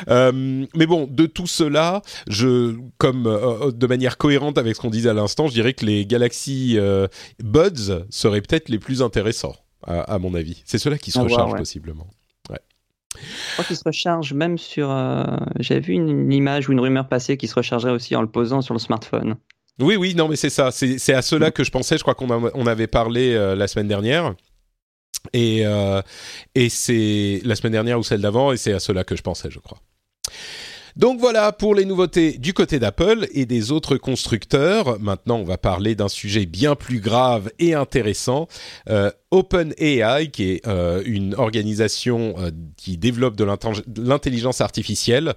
[0.08, 5.14] mais bon, de tout cela, je comme de manière cohérente avec ce qu'on disait à
[5.14, 6.78] l'instant, je dirais que les Galaxy
[7.44, 10.62] Buds seraient peut-être les plus intéressant, à, mon avis.
[10.66, 12.08] C'est ceux-là qui se rechargent possiblement.
[12.50, 12.60] Ouais.
[13.16, 14.90] Je crois qu'ils se rechargent même sur.
[14.90, 15.24] Euh,
[15.60, 18.62] j'avais vu une, image ou une rumeur passée qui se rechargerait aussi en le posant
[18.62, 19.36] sur le smartphone.
[19.80, 20.72] Oui, oui, non, mais c'est ça.
[20.72, 21.98] C'est à cela que je pensais.
[21.98, 24.36] Je crois qu'on on avait parlé euh, la semaine dernière.
[25.32, 26.02] Et, euh,
[26.54, 29.50] et c'est la semaine dernière ou celle d'avant, et c'est à cela que je pensais,
[29.50, 29.80] je crois.
[30.96, 35.00] Donc voilà pour les nouveautés du côté d'Apple et des autres constructeurs.
[35.00, 38.48] Maintenant, on va parler d'un sujet bien plus grave et intéressant.
[38.90, 43.44] Euh, OpenAI, qui est euh, une organisation euh, qui développe de
[43.98, 45.34] l'intelligence artificielle,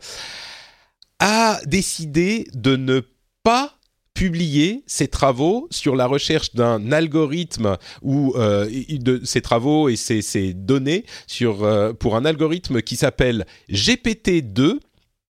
[1.21, 3.01] a décidé de ne
[3.43, 3.73] pas
[4.13, 11.05] publier ses travaux sur la recherche d'un algorithme ou de ses travaux et ses, données
[11.99, 14.79] pour un algorithme qui s'appelle GPT-2.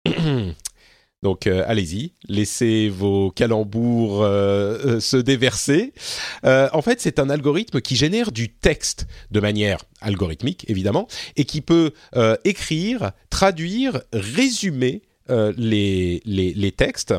[1.22, 5.92] Donc euh, allez-y, laissez vos calembours se déverser.
[6.44, 11.62] en fait, c'est un algorithme qui génère du texte de manière algorithmique, évidemment, et qui
[11.62, 11.92] peut
[12.44, 17.14] écrire, traduire, résumer les, textes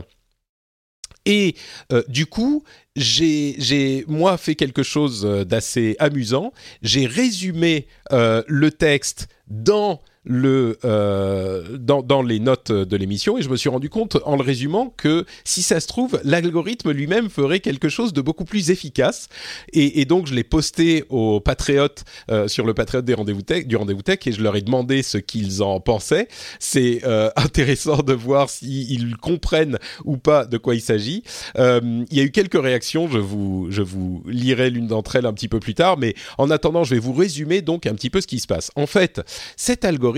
[1.28, 1.56] et
[1.92, 2.64] euh, du coup,
[2.96, 6.54] j'ai moi fait quelque chose euh, d'assez amusant.
[6.82, 13.42] J'ai résumé euh, le texte dans le euh, dans, dans, les notes de l'émission et
[13.42, 17.30] je me suis rendu compte en le résumant que si ça se trouve l'algorithme lui-même
[17.30, 19.30] ferait quelque chose de beaucoup plus efficace.
[19.74, 23.76] Et, donc je l'ai posté aux patriotes euh, sur le patriote des rendez-vous tech du
[23.76, 26.28] rendez-vous tech et je leur ai demandé ce qu'ils en pensaient.
[26.60, 31.24] C'est euh, intéressant de voir s'ils comprennent ou pas de quoi il s'agit.
[31.58, 35.34] Il y a eu quelques réactions je vous je vous lirai l'une d'entre elles un
[35.34, 38.20] petit peu plus tard mais en attendant je vais vous résumer donc un petit peu
[38.20, 38.72] ce qui se passe.
[38.76, 39.22] En fait
[39.56, 40.17] cet algorithme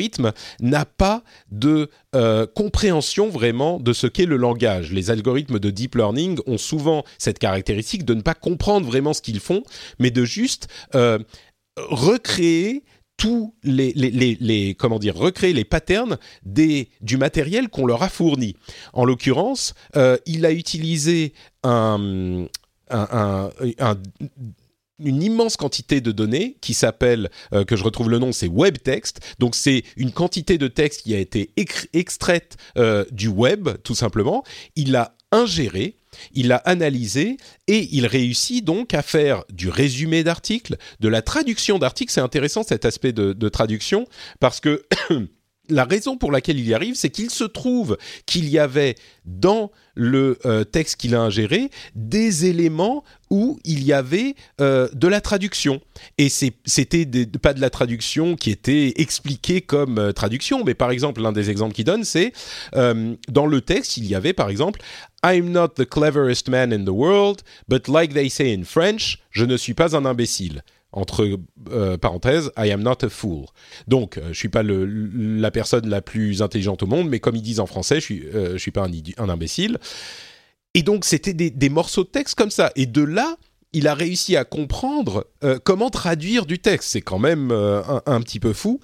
[0.62, 4.91] n'a pas de euh, compréhension vraiment de ce qu'est le langage.
[4.91, 9.21] Les algorithmes de deep learning ont souvent cette caractéristique de ne pas comprendre vraiment ce
[9.21, 9.63] qu'ils font,
[9.99, 11.19] mais de juste euh,
[11.77, 12.83] recréer
[13.17, 18.55] tous les, comment dire recréer les patterns du matériel qu'on leur a fourni.
[18.93, 21.33] En l'occurrence, euh, il a utilisé
[21.63, 22.47] un,
[24.99, 28.77] une immense quantité de données qui s'appelle, euh, que je retrouve le nom, c'est web
[28.77, 29.19] text.
[29.39, 31.51] Donc c'est une quantité de texte qui a été
[31.93, 34.43] extraite euh, du web, tout simplement.
[34.75, 35.95] Il l'a ingéré,
[36.33, 41.79] il l'a analysé et il réussit donc à faire du résumé d'articles, de la traduction
[41.79, 42.12] d'articles.
[42.12, 44.07] C'est intéressant cet aspect de traduction
[44.39, 44.85] parce que
[45.69, 49.71] la raison pour laquelle il y arrive, c'est qu'il se trouve qu'il y avait dans
[49.95, 55.21] le euh, texte qu'il a ingéré des éléments où il y avait euh, de la
[55.21, 55.82] traduction.
[56.17, 57.05] Et c'était
[57.41, 61.49] pas de la traduction qui était expliquée comme euh, traduction, mais par exemple, l'un des
[61.49, 62.34] exemples qu'il donne, c'est
[62.73, 64.79] dans le texte, il y avait par exemple
[65.23, 69.45] I'm not the cleverest man in the world, but like they say in French, je
[69.45, 71.39] ne suis pas un imbécile entre
[71.71, 73.45] euh, parenthèses, I am not a fool.
[73.88, 77.36] Donc, euh, je suis pas le, la personne la plus intelligente au monde, mais comme
[77.36, 79.78] ils disent en français, je suis, euh, je suis pas un, un, imbécile.
[80.73, 82.71] Et donc, c'était des, des, morceaux de texte comme ça.
[82.75, 83.38] Et de là,
[83.71, 85.28] il a réussi à comprendre
[85.63, 86.89] comment traduire du texte.
[86.89, 88.80] C'est quand même un, un, petit peu fou.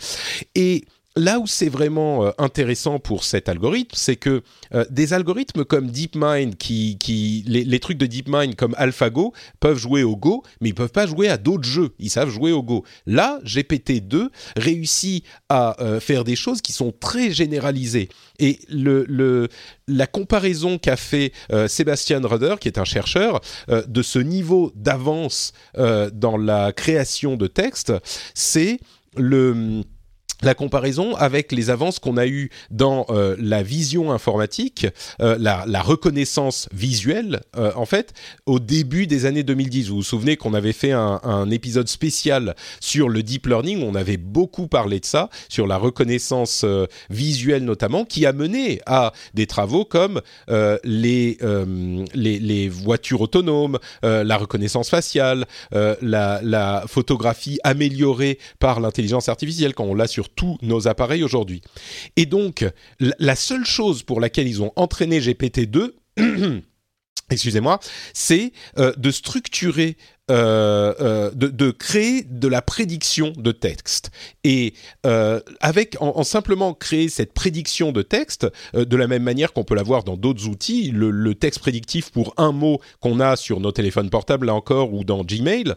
[0.53, 5.63] Et là où c'est vraiment euh, intéressant pour cet algorithme, c'est que euh, des algorithmes
[5.63, 10.69] comme DeepMind, qui, qui les, trucs de DeepMind comme AlphaGo peuvent jouer au Go, mais
[10.69, 11.93] ils peuvent pas jouer à d'autres jeux.
[11.99, 12.83] Ils savent jouer au Go.
[13.05, 18.09] Là, GPT-2 réussit à euh, faire des choses qui sont très généralisées.
[18.39, 19.47] Et le, le
[19.87, 21.31] la comparaison qu'a fait
[21.67, 27.93] Sébastien Rudder, qui est un chercheur, de ce niveau d'avance dans la création de texte,
[28.33, 28.79] c'est
[29.15, 29.83] le
[30.41, 34.87] la comparaison avec les avances qu'on a eues dans euh, la vision informatique,
[35.21, 38.13] euh, la, reconnaissance visuelle, euh, en fait,
[38.45, 39.89] au début des années 2010.
[39.89, 44.17] Vous vous souvenez qu'on avait fait un, épisode spécial sur le deep learning, on avait
[44.17, 46.65] beaucoup parlé de ça, sur la reconnaissance
[47.09, 50.21] visuelle notamment, qui a mené à des travaux comme
[50.83, 51.37] les,
[52.69, 60.07] voitures autonomes, la reconnaissance faciale, la, la photographie améliorée par l'intelligence artificielle quand on l'a
[60.15, 61.61] sur tous nos appareils aujourd'hui.
[62.15, 62.65] Et donc,
[62.99, 65.91] la seule chose pour laquelle ils ont entraîné GPT-2,
[67.29, 67.81] excusez-moi,
[68.13, 69.97] c'est euh, de structurer,
[70.31, 74.09] euh, euh, de, créer de la prédiction de texte.
[74.45, 74.73] Et
[75.59, 80.05] avec en, simplement créer cette prédiction de texte, de la même manière qu'on peut l'avoir
[80.05, 84.09] dans d'autres outils, le, le, texte prédictif pour un mot qu'on a sur nos téléphones
[84.09, 85.73] portables là encore ou dans Gmail,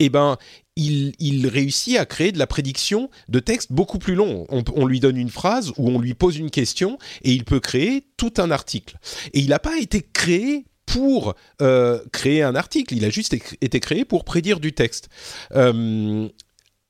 [0.00, 0.36] eh ben
[0.76, 4.46] il, réussit à créer de la prédiction de texte beaucoup plus long.
[4.48, 8.06] On, lui donne une phrase ou on lui pose une question et il peut créer
[8.16, 8.98] tout un article.
[9.32, 13.78] Et il n'a pas été créé pour euh, créer un article, il a juste été
[13.78, 15.08] créé pour prédire du texte.
[15.54, 16.28] Euh,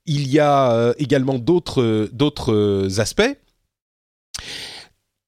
[0.07, 3.37] il y a euh, également d'autres aspects.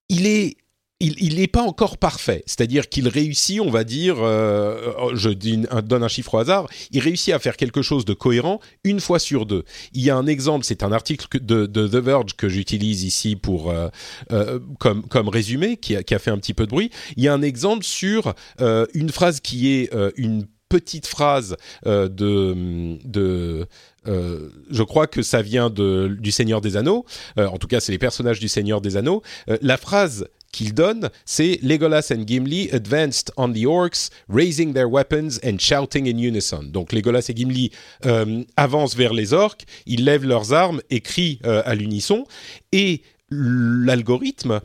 [0.08, 0.56] Il est
[1.02, 2.44] il n'est pas encore parfait.
[2.46, 7.34] C'est-à-dire qu'il réussit, on va dire, euh, je donne un chiffre au hasard, il réussit
[7.34, 9.64] à faire quelque chose de cohérent une fois sur deux.
[9.92, 13.70] Il y a un exemple, c'est un article de, The Verge que j'utilise ici pour
[13.70, 13.88] euh,
[14.30, 16.90] euh, comme, comme résumé, qui a, fait un petit peu de bruit.
[17.16, 18.34] Il y a un exemple sur
[18.94, 23.66] une phrase qui est une petite phrase de, de
[24.04, 27.04] je crois que ça vient de, du Seigneur des Anneaux.
[27.36, 29.22] en tout cas, c'est les personnages du Seigneur des Anneaux.
[29.60, 35.40] la phrase qu'il donne, c'est Legolas and Gimli advanced on the orcs, raising their weapons
[35.44, 36.62] and shouting in unison.
[36.62, 37.72] Donc Legolas et Gimli
[38.06, 42.26] euh, avancent vers les orques, ils lèvent leurs armes et crient euh, à l'unisson,
[42.70, 44.60] et l'algorithme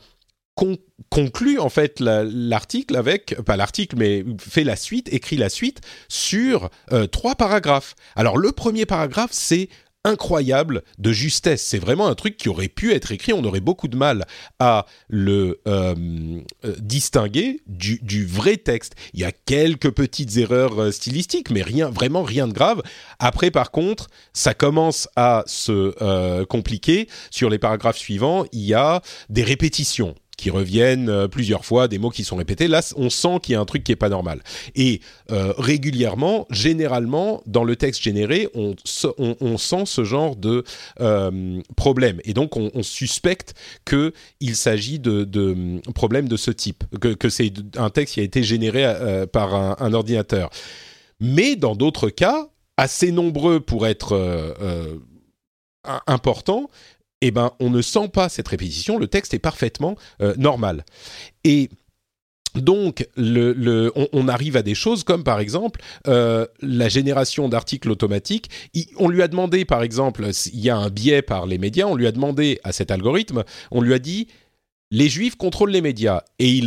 [1.08, 6.68] conclut en fait l'article avec, pas l'article, mais fait la suite, écrit la suite sur
[6.92, 7.94] euh, trois paragraphes.
[8.16, 9.68] Alors le premier paragraphe, c'est
[10.08, 11.62] incroyable de justesse.
[11.62, 13.32] C'est vraiment un truc qui aurait pu être écrit.
[13.32, 14.26] On aurait beaucoup de mal
[14.58, 15.94] à le euh,
[16.64, 18.94] euh, distinguer du, vrai texte.
[19.12, 22.82] Il y a quelques petites erreurs euh, stylistiques, mais rien, vraiment rien de grave.
[23.18, 27.08] Après, par contre, ça commence à se compliquer.
[27.30, 31.98] Sur les paragraphes suivants, il y a des répétitions qui reviennent euh, plusieurs fois, des
[31.98, 32.68] mots qui sont répétés.
[32.68, 34.40] Là, on sent qu'il y a un truc qui est pas normal.
[34.74, 38.74] Et euh, régulièrement, généralement, dans le texte généré, on,
[39.18, 40.64] on, sent ce genre de
[41.00, 42.20] euh, problème.
[42.24, 47.90] Et donc, on, suspecte qu'il s'agit de, de problèmes de ce type, que, c'est un
[47.90, 50.50] texte qui a été généré par un, un, ordinateur.
[51.18, 54.16] Mais dans d'autres cas, assez nombreux pour être
[56.06, 56.70] importants,
[57.20, 60.84] eh ben, on ne sent pas cette répétition, le texte est parfaitement euh, normal.
[61.44, 61.68] Et
[62.54, 68.50] donc, on, arrive à des choses comme par exemple euh, la génération d'articles automatiques.
[68.96, 71.94] on lui a demandé, par exemple, il y a un biais par les médias, on
[71.94, 74.28] lui a demandé à cet algorithme, on lui a dit
[74.90, 76.22] les juifs contrôlent les médias.
[76.38, 76.62] Et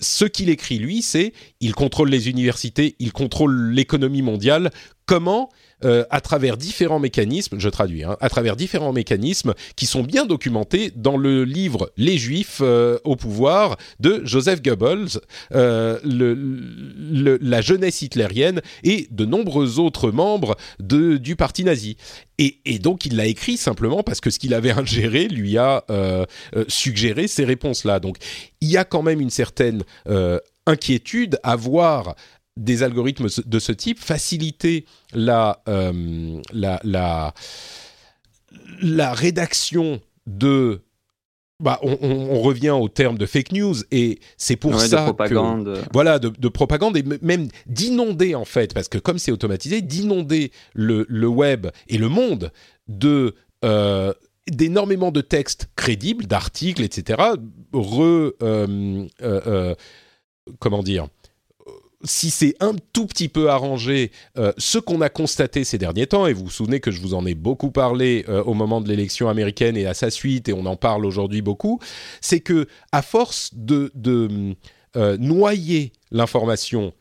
[0.00, 4.70] ce qu'il écrit, lui, c'est il contrôle les universités, il contrôle l'économie mondiale.
[5.12, 5.50] Comment
[5.84, 10.24] euh, à travers différents mécanismes, je traduis, hein, à travers différents mécanismes qui sont bien
[10.24, 15.20] documentés dans le livre Les Juifs euh, au pouvoir de Joseph Goebbels,
[15.54, 21.98] euh, le, la jeunesse hitlérienne et de nombreux autres membres de, du parti nazi.
[22.38, 25.84] Et, et donc il l'a écrit simplement parce que ce qu'il avait ingéré lui a
[26.68, 28.00] suggéré ces réponses-là.
[28.00, 28.16] Donc
[28.62, 29.82] il y a quand même une certaine
[30.66, 32.14] inquiétude à voir
[32.56, 37.34] des algorithmes de ce type, faciliter la, euh, la, la,
[38.80, 40.80] la, rédaction de...
[41.60, 45.78] Bah, on, revient au terme de fake news et c'est pour ça de propagande.
[45.92, 51.06] voilà de, propagande et même d'inonder en fait parce que comme c'est automatisé d'inonder le,
[51.08, 52.50] le, web et le monde
[52.88, 54.12] de euh,
[54.50, 57.22] d'énormément de textes crédibles d'articles etc
[57.72, 59.74] re euh,
[60.58, 61.06] comment dire
[62.04, 66.26] si c'est un tout petit peu arrangé, euh, ce qu'on a constaté ces derniers temps,
[66.26, 68.88] et vous vous souvenez que je vous en ai beaucoup parlé euh, au moment de
[68.88, 71.80] l'élection américaine et à sa suite, et on en parle aujourd'hui beaucoup,
[72.20, 73.92] c'est que à force de,
[74.96, 76.92] euh, noyer l'information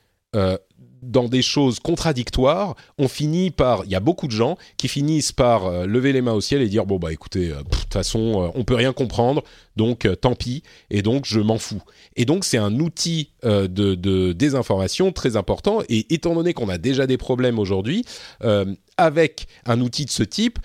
[1.02, 5.32] dans des choses contradictoires, on finit par, il y a beaucoup de gens qui finissent
[5.32, 7.94] par euh, lever les mains au ciel et dire bon bah écoutez, euh, de toute
[7.94, 9.44] façon, euh, on peut rien comprendre,
[9.76, 11.82] donc tant pis, et donc je m'en fous.
[12.16, 15.82] Et donc c'est un outil de, désinformation très important.
[15.90, 18.04] Et étant donné qu'on a déjà des problèmes aujourd'hui
[18.98, 20.60] avec un outil de ce type,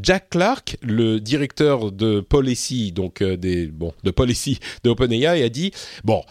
[0.00, 5.72] Jack Clark, le directeur de policy, donc des bon de policy de OpenAI, a dit
[6.04, 6.22] bon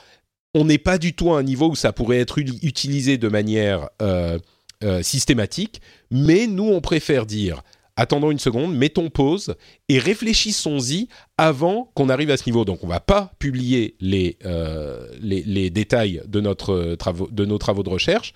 [0.55, 3.89] on n'est pas du tout à un niveau où ça pourrait être utilisé de manière
[4.01, 4.39] euh,
[4.83, 7.61] euh, systématique, mais nous, on préfère dire
[7.97, 9.55] attendons une seconde, mettons pause
[9.87, 12.65] et réfléchissons-y avant qu'on arrive à ce niveau.
[12.65, 15.07] Donc, on ne va pas publier les, euh,
[15.69, 16.55] détails de nos
[17.57, 18.33] travaux de recherche,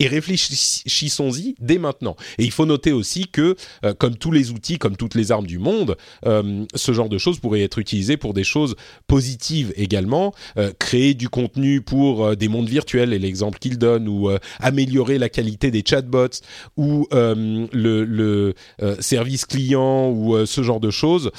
[0.00, 2.16] et réfléchissons-y dès maintenant.
[2.38, 5.46] Et il faut noter aussi que, euh, comme tous les outils, comme toutes les armes
[5.46, 10.34] du monde, euh, ce genre de choses pourrait être utilisé pour des choses positives également,
[10.56, 14.30] euh, créer du contenu pour des mondes virtuels, et l'exemple qu'il donne, ou
[14.60, 16.42] améliorer la qualité des chatbots,
[16.76, 18.54] ou le, le
[19.00, 21.30] service client, ou ce genre de choses.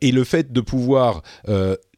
[0.00, 1.22] et le fait de pouvoir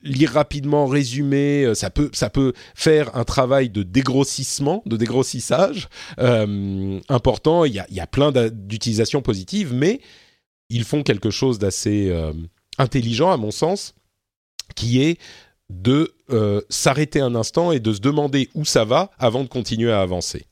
[0.05, 5.89] lire rapidement, résumer, euh, ça peut, faire un travail de dégrossissement, de dégrossissage
[6.19, 7.65] euh, important.
[7.65, 10.01] Il y a, il y a plein d'utilisations positives, mais
[10.69, 12.33] ils font quelque chose d'assez euh,
[12.79, 13.95] intelligent, à mon sens,
[14.77, 15.19] qui est
[15.71, 16.15] de
[16.69, 20.45] s'arrêter un instant et de se demander où ça va avant de continuer à avancer.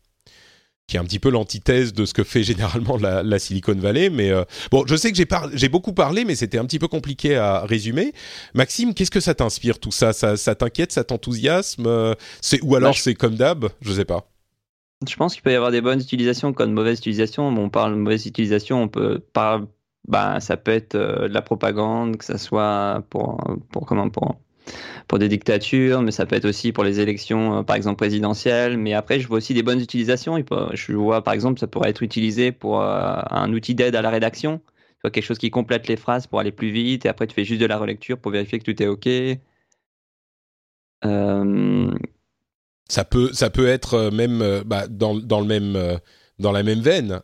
[0.92, 4.10] Qui est un petit peu l'antithèse de ce que fait généralement la, la Silicon Valley.
[4.10, 5.16] Mais euh, bon, je sais que
[5.54, 8.12] j'ai beaucoup parlé, mais c'était un petit peu compliqué à résumer.
[8.52, 10.12] Maxime, qu'est-ce que ça t'inspire tout ça?
[10.12, 11.86] Ça, ça t'inquiète, ça t'enthousiasme?
[11.86, 12.14] Euh,
[12.60, 14.28] ou alors bah, c'est comme d'hab, je sais pas.
[15.08, 17.50] Je pense qu'il peut y avoir des bonnes utilisations comme de mauvaises utilisations.
[17.50, 19.62] Bon, on parle de mauvaise utilisation, on peut par
[20.06, 24.36] bah, ça peut être de la propagande, que ça soit pour, pour comment pour
[25.08, 28.78] pour des dictatures, mais ça peut être aussi pour les élections, euh, par exemple présidentielles.
[28.78, 30.42] Mais après, je vois aussi des bonnes utilisations.
[30.72, 34.10] Je vois, par exemple, ça pourrait être utilisé pour euh, un outil d'aide à la
[34.10, 34.58] rédaction.
[34.58, 37.34] Tu vois, quelque chose qui complète les phrases pour aller plus vite, et après, tu
[37.34, 39.08] fais juste de la relecture pour vérifier que tout est OK.
[41.04, 41.90] Euh,
[42.88, 45.98] ça peut, ça peut être même bah, dans, dans, le même
[46.38, 47.20] dans la même veine,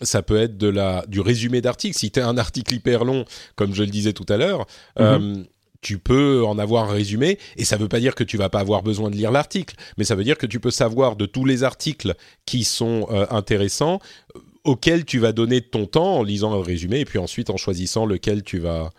[0.00, 1.96] ça peut être de la, du résumé d'article.
[1.96, 3.24] Si tu as un article hyper long,
[3.54, 4.66] comme je le disais tout à l'heure,
[4.98, 5.44] mm-hmm
[5.82, 8.48] tu peux en avoir un résumé, et ça ne veut pas dire que tu vas
[8.48, 11.26] pas avoir besoin de lire l'article, mais ça veut dire que tu peux savoir de
[11.26, 12.14] tous les articles
[12.46, 13.98] qui sont euh, intéressants,
[14.36, 17.56] euh, auxquels tu vas donner ton temps en lisant un résumé, et puis ensuite en
[17.56, 18.90] choisissant lequel tu vas,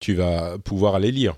[0.00, 1.36] tu vas pouvoir aller lire.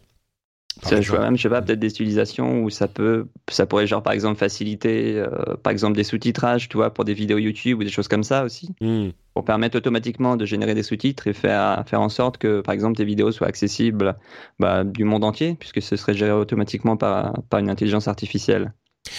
[0.90, 4.02] Je vois même, je sais pas, peut-être des utilisations où ça peut, ça pourrait genre
[4.02, 7.84] par exemple faciliter, euh, par exemple des sous-titrages, tu vois, pour des vidéos YouTube ou
[7.84, 9.10] des choses comme ça aussi, hmm.
[9.34, 12.96] Pour permettre automatiquement de générer des sous-titres et faire faire en sorte que par exemple
[12.96, 14.16] tes vidéos soient accessibles
[14.58, 18.72] bah, du monde entier, puisque ce serait géré automatiquement par par une intelligence artificielle.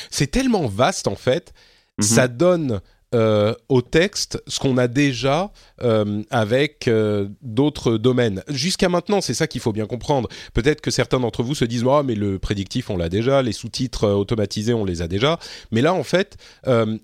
[0.09, 1.53] C'est tellement vaste en fait,
[1.99, 2.03] mhm.
[2.03, 2.81] ça donne
[3.13, 5.51] euh, au texte ce qu'on a déjà
[5.83, 8.43] euh, avec euh, d'autres domaines.
[8.49, 10.27] Jusqu'à maintenant, c'est ça qu'il faut bien comprendre.
[10.53, 13.51] Peut-être que certains d'entre vous se disent ah mais le prédictif on l'a déjà, les
[13.51, 15.39] sous-titres automatisés on les a déjà.
[15.71, 16.35] Mais là en fait,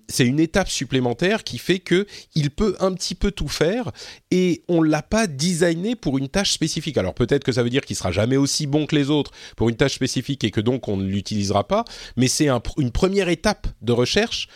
[0.08, 3.90] c'est une étape supplémentaire qui fait que il peut un petit peu tout faire
[4.30, 6.98] et on l'a pas designé pour une tâche spécifique.
[6.98, 9.68] Alors peut-être que ça veut dire qu'il sera jamais aussi bon que les autres pour
[9.68, 11.84] une tâche spécifique et que donc on ne l'utilisera pas.
[12.16, 14.48] Mais c'est une première étape de recherche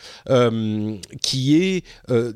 [1.22, 2.32] qui qui euh,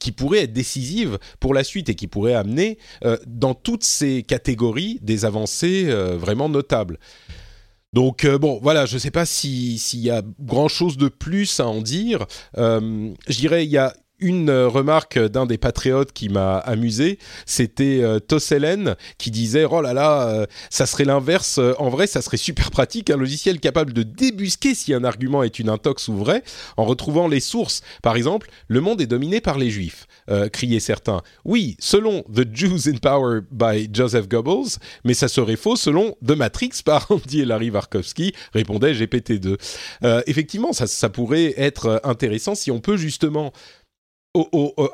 [0.00, 4.22] qui pourrait être décisive pour la suite et qui pourrait amener euh, dans toutes ces
[4.22, 6.98] catégories des avancées euh, vraiment notables.
[7.92, 11.66] Donc bon, voilà, je ne sais pas s'il y a grand chose de plus à
[11.66, 12.26] en dire.
[12.56, 18.00] je dirais il y a une euh, remarque d'un des patriotes qui m'a amusé, c'était
[18.02, 21.58] euh, Tosselen qui disait oh là là, euh, ça serait l'inverse.
[21.78, 25.58] En vrai, ça serait super pratique un logiciel capable de débusquer si un argument est
[25.58, 26.42] une intox ou vrai
[26.76, 27.82] en retrouvant les sources.
[28.02, 30.06] Par exemple, le monde est dominé par les juifs,
[30.52, 31.22] criaient certains.
[31.44, 36.32] Oui, selon The Jews in Power by Joseph Goebbels, mais ça serait faux selon The
[36.32, 39.56] Matrix par Andy et Larry Warkowski, répondait GPT-2.
[40.26, 43.52] effectivement, ça pourrait être intéressant si on peut justement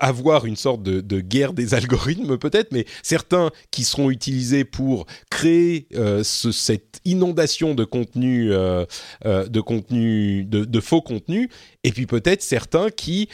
[0.00, 5.88] avoir une sorte de, guerre des algorithmes peut-être, mais certains qui seront utilisés pour créer
[5.94, 8.86] euh, cette inondation de contenu, euh,
[9.26, 11.50] euh, de contenu, de, faux contenu,
[11.84, 13.28] et puis peut-être certains qui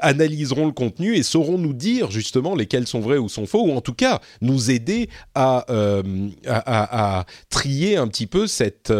[0.00, 3.72] analyseront le contenu et sauront nous dire justement lesquels sont vrais ou sont faux, ou
[3.72, 8.92] en tout cas nous aider à, trier un petit peu cet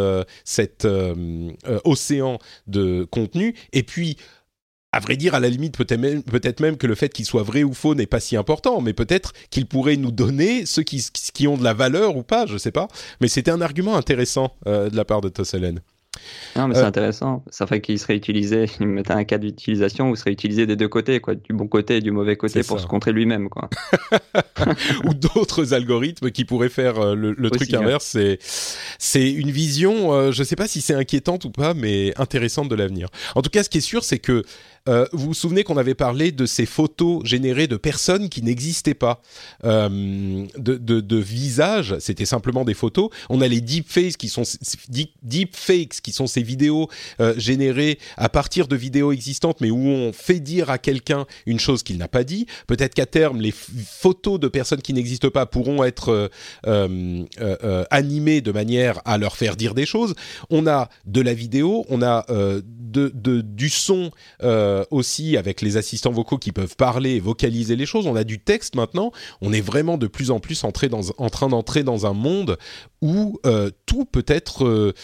[1.84, 4.16] océan de contenu, et puis
[4.94, 7.42] à vrai dire, à la limite, peut-être même, peut même, que le fait qu'il soit
[7.42, 11.04] vrai ou faux n'est pas si important, mais peut-être qu'il pourrait nous donner ceux qui,
[11.32, 12.86] qui, ont de la valeur ou pas, je ne sais pas.
[13.20, 15.80] Mais c'était un argument intéressant euh, de la part de Tosselen.
[16.56, 17.44] Non, mais c'est euh, intéressant.
[17.50, 20.76] Ça fait qu'il serait utilisé, il mettait un cas d'utilisation où il serait utilisé des
[20.76, 23.68] deux côtés, quoi, du bon côté et du mauvais côté pour se contrer lui-même, quoi.
[25.04, 28.04] Ou d'autres algorithmes qui pourraient faire euh, le, truc inverse.
[28.04, 28.38] C'est,
[28.98, 32.68] c'est une vision, euh, je ne sais pas si c'est inquiétante ou pas, mais intéressante
[32.68, 33.08] de l'avenir.
[33.34, 34.44] En tout cas, ce qui est sûr, c'est que
[34.86, 39.22] vous vous souvenez qu'on avait parlé de ces photos générées de personnes qui n'existaient pas,
[39.62, 43.10] de, de, de visages, c'était simplement des photos.
[43.28, 44.42] On a les deepfakes qui sont
[45.22, 46.88] deepfakes qui sont ces vidéos
[47.20, 51.58] euh, générées à partir de vidéos existantes, mais où on fait dire à quelqu'un une
[51.58, 52.46] chose qu'il n'a pas dit.
[52.66, 56.30] Peut-être qu'à terme, les photos de personnes qui n'existent pas pourront être
[56.66, 60.14] euh, euh, animées de manière à leur faire dire des choses.
[60.50, 64.10] On a de la vidéo, on a de, du son
[64.90, 68.06] aussi avec les assistants vocaux qui peuvent parler et vocaliser les choses.
[68.06, 69.12] On a du texte maintenant.
[69.40, 72.56] On est vraiment de plus en plus entré dans, en train d'entrer dans un monde
[73.02, 73.38] où
[73.86, 74.94] tout peut être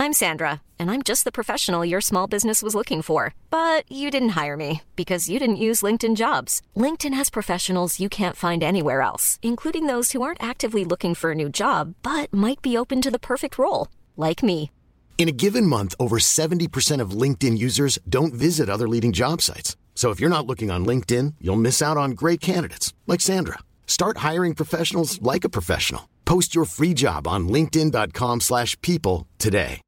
[0.00, 3.34] I'm Sandra, and I'm just the professional your small business was looking for.
[3.50, 6.62] But you didn't hire me because you didn't use LinkedIn jobs.
[6.76, 11.32] LinkedIn has professionals you can't find anywhere else, including those who aren't actively looking for
[11.32, 14.70] a new job but might be open to the perfect role, like me.
[15.18, 19.76] In a given month, over 70% of LinkedIn users don't visit other leading job sites.
[19.96, 23.58] So if you're not looking on LinkedIn, you'll miss out on great candidates like Sandra.
[23.88, 26.08] Start hiring professionals like a professional.
[26.24, 29.80] Post your free job on linkedin.com/people today.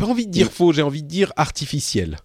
[0.00, 2.16] pas envie de dire faux, j'ai envie de dire artificiel.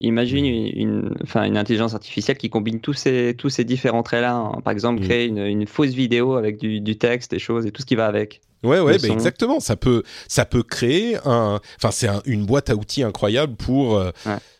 [0.00, 4.34] Imagine une, enfin, une intelligence artificielle qui combine tous ces, tous ces différents traits-là.
[4.34, 4.60] Hein.
[4.62, 5.04] Par exemple, mm.
[5.04, 8.06] créer une, fausse vidéo avec du, du, texte, des choses et tout ce qui va
[8.06, 8.40] avec.
[8.62, 9.60] Ouais, ouais, bah exactement.
[9.60, 11.60] Ça peut, ça peut créer un.
[11.76, 13.94] Enfin, c'est une boîte à outils incroyable pour.
[13.94, 14.12] Ouais,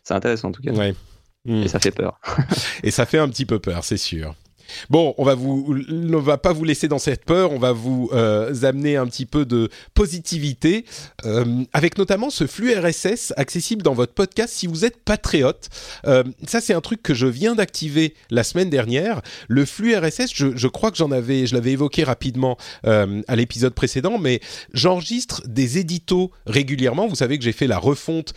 [0.03, 0.72] c'est intéressant en tout cas.
[0.72, 0.94] Ouais.
[1.46, 2.20] Et ça fait peur.
[2.82, 4.34] et ça fait un petit peu peur, c'est sûr.
[4.90, 8.54] Bon, on va vous, va pas vous laisser dans cette peur, on va vous euh,
[8.62, 10.84] amener un petit peu de positivité
[11.24, 15.68] euh, avec notamment ce flux RSS accessible dans votre podcast si vous êtes patriote.
[16.06, 19.22] Euh, ça, c'est un truc que je viens d'activer la semaine dernière.
[19.48, 24.18] Le flux RSS, je, crois que j'en avais, je l'avais évoqué rapidement à l'épisode précédent,
[24.18, 24.40] mais
[24.72, 27.06] j'enregistre des éditos régulièrement.
[27.06, 28.34] Vous savez que j'ai fait la refonte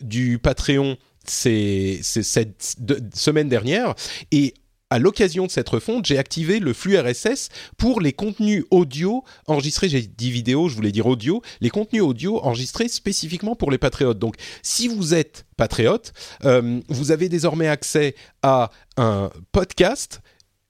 [0.00, 0.96] du Patreon
[1.28, 2.76] cette
[3.14, 3.94] semaine dernière
[4.32, 4.54] et
[4.90, 9.88] à l'occasion de cette refonte, j'ai activé le flux RSS pour les contenus audio enregistrés,
[9.88, 14.18] j'ai dit vidéo, je voulais dire audio, les contenus audio enregistrés spécifiquement pour les patriotes.
[14.18, 16.12] Donc si vous êtes patriote,
[16.44, 20.20] euh, vous avez désormais accès à un podcast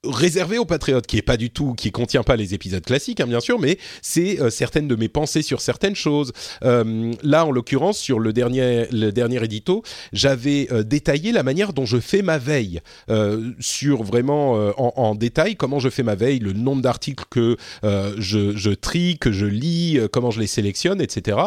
[0.08, 3.26] réservé aux patriotes, qui est pas du tout, qui contient pas les épisodes classiques, hein,
[3.26, 6.32] bien sûr, mais c'est euh, certaines de mes pensées sur certaines choses.
[6.64, 9.82] Euh, là, en l'occurrence, sur le dernier, le dernier édito,
[10.12, 12.80] j'avais euh, détaillé la manière dont je fais ma veille,
[13.60, 18.56] sur vraiment en, en, détail comment je fais ma veille, le nombre d'articles que je,
[18.56, 21.38] je, trie, que je lis, comment je les sélectionne, etc.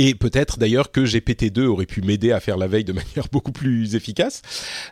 [0.00, 3.50] Et peut-être d'ailleurs que GPT-2 aurait pu m'aider à faire la veille de manière beaucoup
[3.50, 4.42] plus efficace.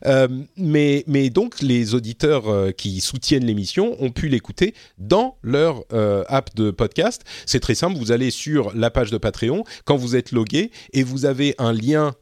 [0.04, 0.26] Euh,
[0.56, 6.56] mais, donc les auditeurs euh, qui soutiennent l'émission ont pu l'écouter dans leur euh, app
[6.56, 7.22] de podcast.
[7.46, 11.04] C'est très simple, vous allez sur la page de Patreon quand vous êtes logué et
[11.04, 12.14] vous avez un lien,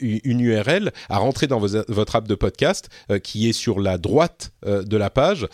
[0.00, 2.88] une URL à rentrer dans votre app de podcast
[3.24, 5.46] qui est sur la droite de la page.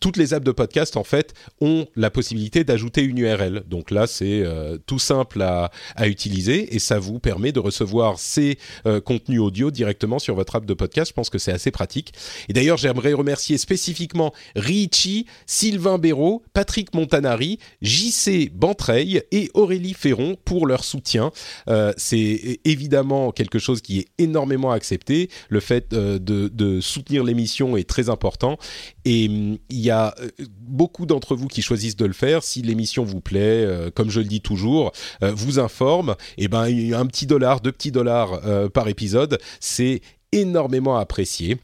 [0.00, 3.64] toutes les apps de podcast en fait ont la possibilité d'ajouter une URL.
[3.68, 4.44] Donc là c'est
[4.86, 9.70] tout simple à à utiliser et ça vous permet de recevoir ces euh, contenus audio
[9.70, 11.10] directement sur votre app de podcast.
[11.10, 12.12] Je pense que c'est assez pratique.
[12.48, 20.36] Et d'ailleurs, j'aimerais remercier spécifiquement Richie, Sylvain Béraud, Patrick Montanari, JC Bantreil et Aurélie Ferron
[20.44, 21.30] pour leur soutien.
[21.68, 25.30] Euh, c'est évidemment quelque chose qui est énormément accepté.
[25.48, 28.58] Le fait euh, de, soutenir l'émission est très important
[29.04, 30.14] et hum, il y a
[30.60, 32.42] beaucoup d'entre vous qui choisissent de le faire.
[32.42, 37.06] Si l'émission vous plaît, comme je le dis toujours, vous informe et eh ben un
[37.06, 40.00] petit dollar, deux petits dollars euh, par épisode, c'est
[40.30, 41.58] énormément apprécié.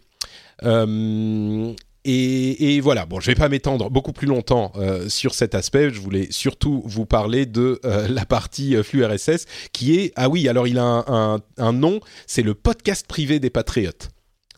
[0.65, 1.73] Euh,
[2.05, 5.91] et, voilà, bon, je vais pas m'étendre beaucoup plus longtemps euh, sur cet aspect.
[5.91, 10.67] Je voulais surtout vous parler de la partie flux RSS, qui est ah oui, alors
[10.67, 14.09] il a un, un nom, c'est le podcast privé des patriotes.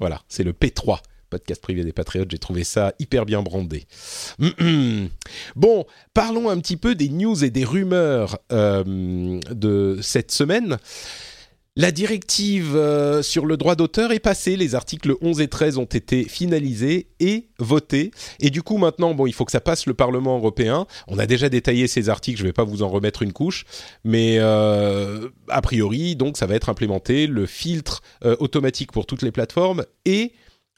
[0.00, 1.00] Voilà, c'est le P3
[1.32, 2.30] podcast privé des Patriotes.
[2.30, 3.86] J'ai trouvé ça hyper bien brandé.
[5.56, 10.76] bon, parlons un petit peu des news et des rumeurs euh, de cette semaine.
[11.74, 15.86] La directive euh, sur le droit d'auteur est passée, les articles 11 et 13 ont
[15.86, 18.10] été finalisés et votés.
[18.40, 20.86] Et du coup maintenant, bon, il faut que ça passe le Parlement européen.
[21.08, 23.64] On a déjà détaillé ces articles, je ne vais pas vous en remettre une couche,
[24.04, 28.02] mais euh, a priori, donc ça va être implémenté, le filtre
[28.38, 30.32] automatique pour toutes les plateformes et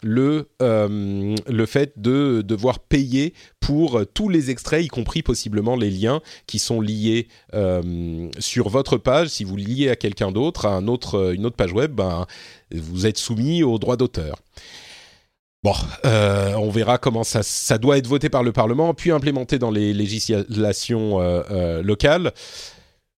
[0.05, 5.91] le, euh, le fait de devoir payer pour tous les extraits, y compris possiblement les
[5.91, 9.29] liens qui sont liés euh, sur votre page.
[9.29, 12.27] Si vous liez à quelqu'un d'autre, à un autre, une autre page web, ben,
[12.71, 14.37] vous êtes soumis aux droits d'auteur.
[15.63, 15.73] Bon,
[16.05, 19.71] euh, on verra comment ça, ça doit être voté par le Parlement, puis implémenté dans
[19.71, 21.19] les législations
[21.83, 22.33] locales.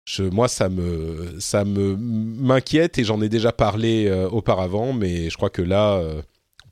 [0.05, 5.37] Je, moi, ça me, ça me m'inquiète et j'en ai déjà parlé auparavant, mais je
[5.37, 6.01] crois que là,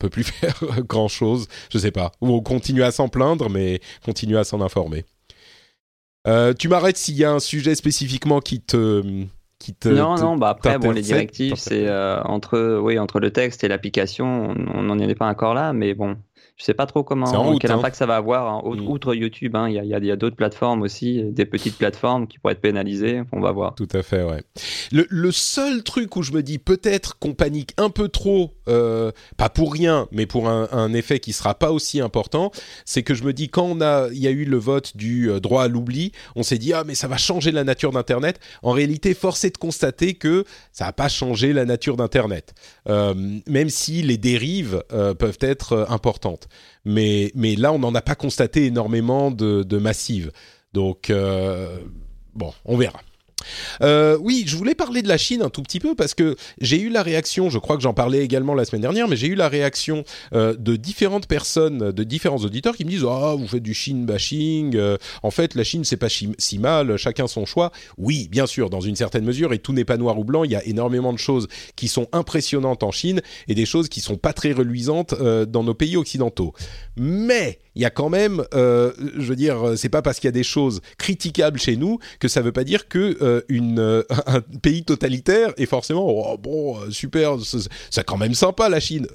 [0.04, 2.12] peut plus faire grand chose, je sais pas.
[2.20, 5.04] Ou on continue à s'en plaindre, mais continue à s'en informer.
[6.26, 9.02] Euh, tu m'arrêtes s'il y a un sujet spécifiquement qui te
[9.58, 13.30] qui te, non non bah après bon les directives c'est euh, entre oui entre le
[13.30, 16.16] texte et l'application on n'en est pas encore là mais bon
[16.56, 17.78] je sais pas trop comment, quel hein.
[17.78, 18.46] impact ça va avoir.
[18.46, 18.62] Hein.
[18.64, 18.86] Mm.
[18.86, 22.60] Outre YouTube, hein, il y a, d'autres plateformes aussi, des petites plateformes qui pourraient être
[22.60, 23.22] pénalisées.
[23.32, 23.74] On va voir.
[23.74, 24.42] Tout à fait, ouais.
[24.92, 29.48] Le, seul truc où je me dis peut-être qu'on panique un peu trop, euh, pas
[29.48, 32.52] pour rien, mais pour un, effet qui sera pas aussi important,
[32.84, 35.28] c'est que je me dis quand on a, il y a eu le vote du
[35.28, 38.38] euh, droit à l'oubli, on s'est dit ah mais ça va changer la nature d'Internet.
[38.62, 42.54] En réalité, force est de constater que ça n'a pas changé la nature d'Internet,
[42.88, 43.14] euh,
[43.48, 44.84] même si les dérives
[45.18, 46.43] peuvent être importantes.
[46.84, 50.32] Mais, là, on n'en a pas constaté énormément de, de massives.
[50.72, 51.78] Donc, euh,
[52.34, 53.00] bon, on verra.
[53.82, 56.80] Euh, oui, je voulais parler de la Chine un tout petit peu parce que j'ai
[56.80, 59.34] eu la réaction, je crois que j'en parlais également la semaine dernière, mais j'ai eu
[59.34, 63.62] la réaction euh, de différentes personnes, de différents auditeurs qui me disent ah vous faites
[63.62, 67.72] du Chine bashing, euh, en fait la Chine c'est pas si mal, chacun son choix.
[67.98, 70.50] Oui, bien sûr, dans une certaine mesure et tout n'est pas noir ou blanc, il
[70.50, 74.16] y a énormément de choses qui sont impressionnantes en Chine et des choses qui sont
[74.16, 76.52] pas très reluisantes dans nos pays occidentaux.
[76.96, 80.32] Mais il y a quand même, je veux dire, c'est pas parce qu'il y a
[80.32, 84.40] des choses critiquables chez nous que ça veut pas dire que euh, une, euh, un
[84.40, 87.36] pays totalitaire et forcément, oh, bon, euh, super,
[87.90, 89.06] c'est quand même sympa la Chine.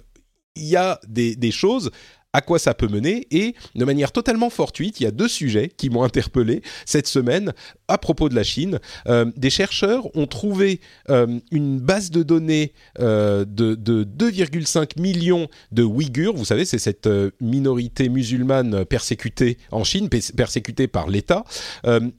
[0.55, 1.91] Il y a des, des choses
[2.33, 3.27] à quoi ça peut mener.
[3.31, 7.53] Et de manière totalement fortuite, il y a deux sujets qui m'ont interpellé cette semaine
[7.87, 8.79] à propos de la Chine.
[9.07, 15.47] Euh, des chercheurs ont trouvé euh, une base de données euh, de, de 2,5 millions
[15.71, 16.35] de Ouïghurs.
[16.35, 17.09] Vous savez, c'est cette
[17.41, 21.43] minorité musulmane persécutée en Chine, persécutée par l'État,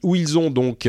[0.03, 0.87] où ils ont donc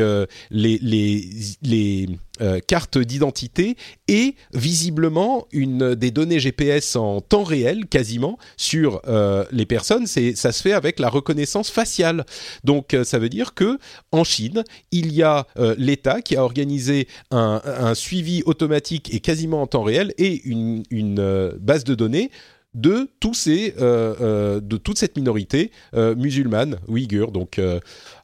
[0.51, 2.09] les
[2.41, 3.77] euh, carte d'identité
[4.07, 10.07] et visiblement une des données GPS en temps réel quasiment sur euh, les personnes.
[10.07, 12.25] C'est ça se fait avec la reconnaissance faciale.
[12.63, 13.77] Donc euh, ça veut dire que
[14.11, 15.45] en Chine il y a
[15.77, 21.83] l'État qui a organisé un, suivi automatique et quasiment en temps réel et une base
[21.83, 22.31] de données
[22.73, 27.31] de tous ces, euh, euh, de toute cette minorité euh, musulmane ouïghure.
[27.31, 27.59] Donc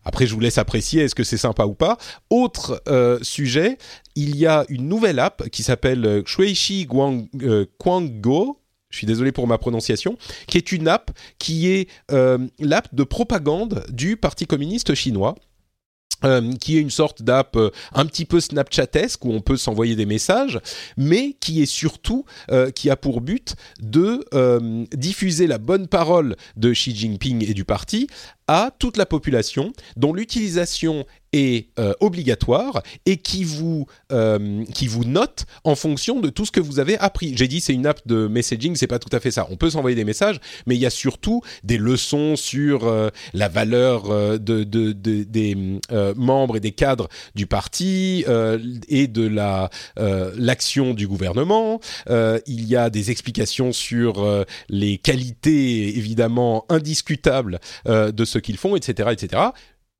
[0.04, 1.98] après, je vous laisse apprécier est-ce que c'est sympa ou pas.
[2.30, 2.82] Autre
[3.22, 3.78] sujet,
[4.16, 8.60] il y a une nouvelle app qui s'appelle Shuishi Guanggo.
[8.90, 13.86] Je suis désolé pour ma prononciation, qui est une app qui est l'app de propagande
[13.90, 15.36] du Parti communiste chinois.
[16.26, 19.96] Euh, qui est une sorte d'app euh, un petit peu Snapchatesque où on peut s'envoyer
[19.96, 20.60] des messages,
[20.98, 24.26] mais qui est surtout euh, qui a pour but de
[24.96, 28.08] diffuser la bonne parole de Xi Jinping et du parti
[28.50, 35.06] à toute la population dont l'utilisation est euh, obligatoire et qui vous, euh, qui vous
[35.06, 37.34] note en fonction de tout ce que vous avez appris.
[37.38, 39.48] J'ai dit c'est une app de messaging, c'est pas tout à fait ça.
[39.52, 43.48] On peut s'envoyer des messages, mais il y a surtout des leçons sur euh, la
[43.48, 45.56] valeur de, de, de, des
[46.16, 48.26] membres et des cadres du parti
[48.88, 49.70] et de la
[50.36, 51.80] l'action du gouvernement.
[52.10, 59.10] il y a des explications sur les qualités évidemment indiscutables de ce qu'ils font, etc.,
[59.12, 59.52] etc.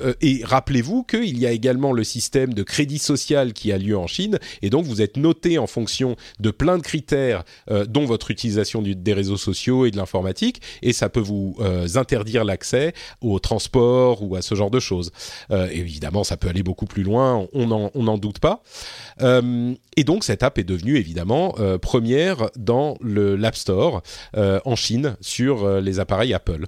[0.02, 3.98] Euh, et rappelez-vous qu'il y a également le système de crédit social qui a lieu
[3.98, 8.06] en Chine, et donc vous êtes noté en fonction de plein de critères, euh, dont
[8.06, 12.94] votre utilisation des réseaux sociaux et de l'informatique, et ça peut vous euh, interdire l'accès
[13.22, 15.12] au transport ou à ce genre de choses.
[15.72, 18.62] évidemment, ça peut aller beaucoup plus loin, on n'en doute pas.
[19.22, 24.02] et donc cette app est devenue évidemment première dans l'App Store
[24.36, 26.68] en Chine sur les appareils Apple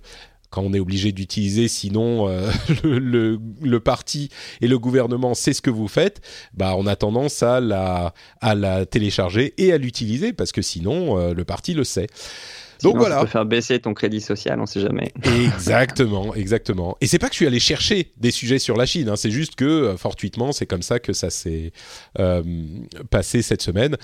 [0.52, 2.52] quand on est obligé d'utiliser, sinon euh,
[2.84, 4.30] le, le, parti
[4.60, 6.22] et le gouvernement sait ce que vous faites,
[6.54, 11.18] bah on a tendance à la, à la télécharger et à l'utiliser parce que sinon
[11.18, 12.08] euh, le parti le sait.
[12.84, 13.16] Donc voilà.
[13.16, 15.14] Ça peut faire baisser ton crédit social, on sait jamais.
[15.24, 16.97] exactement, exactement.
[16.99, 19.32] Et c'est pas que je suis allé chercher des sujets sur la Chine, hein, c'est
[19.32, 21.72] juste que euh, fortuitement, c'est comme ça que ça s'est
[23.10, 23.97] passé cette semaine.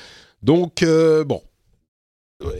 [0.43, 0.85] Donc
[1.25, 1.41] bon,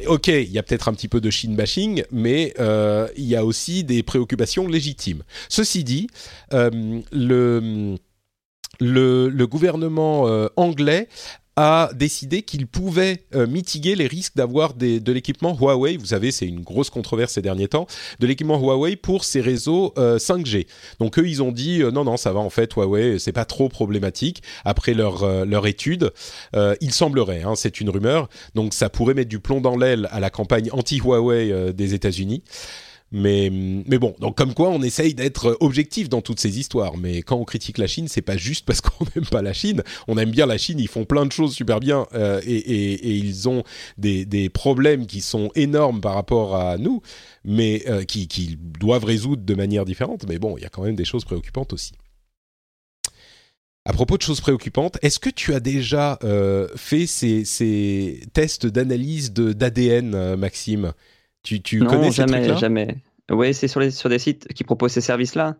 [0.08, 3.36] Ok, il y a peut-être un petit peu de Chine bashing, mais euh, il y
[3.36, 5.24] a aussi des préoccupations légitimes.
[5.50, 6.08] Ceci dit,
[6.54, 7.88] euh, le,
[8.80, 11.08] le, gouvernement euh, anglais
[11.58, 15.98] a décidé qu'il pouvait euh, mitiguer les risques d'avoir de l'équipement Huawei.
[15.98, 17.88] Vous savez, c'est une grosse controverse ces derniers temps,
[18.20, 20.60] de l'équipement Huawei pour ces réseaux 5G.
[20.60, 20.64] Euh,
[21.00, 23.46] Donc eux, ils ont dit euh, non, non, ça va en fait, Huawei, c'est pas
[23.46, 24.44] trop problématique.
[24.64, 26.12] Après leur étude,
[26.54, 30.20] il semblerait, hein, c'est une rumeur, donc ça pourrait mettre du plomb dans l'aile à
[30.20, 32.44] la campagne anti-Huawei des États-Unis.
[33.12, 36.98] Mais, mais bon, donc comme quoi on essaye d'être objectif dans toutes ces histoires.
[36.98, 39.84] Mais quand on critique la Chine, c'est pas juste parce qu'on n'aime pas la Chine.
[40.08, 43.16] On aime bien la Chine, ils font plein de choses super bien euh, et, et,
[43.16, 43.64] ils ont
[43.98, 47.02] des, des, problèmes qui sont énormes par rapport à nous,
[47.46, 50.26] mais euh, qui, qui doivent résoudre de manière différente.
[50.28, 51.94] Mais bon, il y a quand même des choses préoccupantes aussi.
[53.88, 58.66] À propos de choses préoccupantes, est-ce que tu as déjà euh, fait ces, ces tests
[58.66, 60.92] d'analyse d'ADN, euh, Maxime?
[61.48, 62.98] Tu, tu non, connais jamais, jamais.
[63.32, 65.56] Oui, c'est sur, sur des sites qui proposent ces services-là.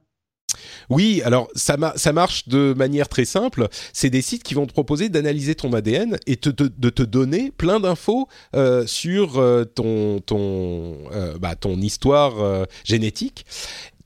[0.90, 3.68] Oui, alors ça, ça, marche de manière très simple.
[3.94, 7.80] C'est des sites qui vont te proposer d'analyser ton ADN et de te donner plein
[7.80, 13.46] d'infos euh, sur euh, ton, ton, euh, bah, ton histoire génétique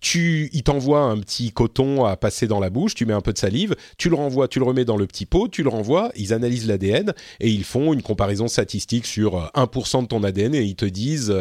[0.02, 3.32] tu, il t'envoie un petit coton à passer dans la bouche, tu mets un peu
[3.32, 6.12] de salive, tu le renvoies, tu le remets dans le petit pot, tu le renvoies,
[6.16, 10.64] ils analysent l'ADN et ils font une comparaison statistique sur 1% de ton ADN et
[10.64, 11.34] ils te disent,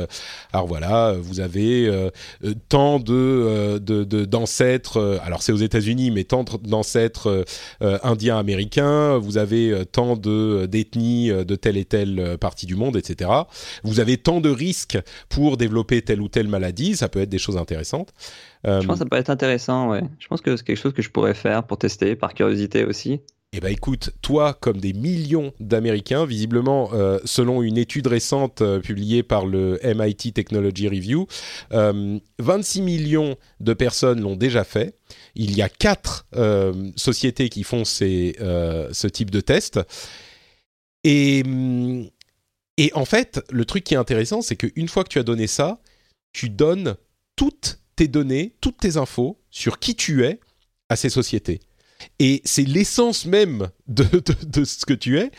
[0.53, 1.91] alors voilà, vous avez
[2.69, 3.79] tant de
[4.27, 7.45] d'ancêtres, alors c'est aux États-Unis, mais tant d'ancêtres
[7.81, 13.31] indiens américains, vous avez tant de d'ethnies de telle et telle partie du monde, etc.
[13.85, 14.99] Vous avez tant de risques
[15.31, 18.13] pour développer telle ou telle maladie, ça peut être des choses intéressantes.
[18.65, 20.03] Je pense que ça peut être intéressant, ouais.
[20.19, 23.21] Je pense que c'est quelque chose que je pourrais faire pour tester, par curiosité aussi.
[23.53, 28.79] Eh ben écoute, toi, comme des millions d'Américains, visiblement, euh, selon une étude récente euh,
[28.79, 31.27] publiée par le MIT Technology Review,
[31.73, 34.95] 26 euh, millions de personnes l'ont déjà fait.
[35.35, 36.29] Il y a quatre
[36.95, 39.81] sociétés qui font ces, ce type de test.
[41.03, 41.43] Et,
[42.77, 45.49] et en fait, le truc qui est intéressant, c'est qu'une fois que tu as donné
[45.49, 45.81] ça,
[46.33, 46.95] tu donnes
[47.35, 50.41] toutes tes données, toutes tes infos sur qui tu es
[50.89, 51.61] à ces sociétés.
[52.19, 54.05] Et c'est l'essence même de,
[54.47, 55.31] de, ce que tu es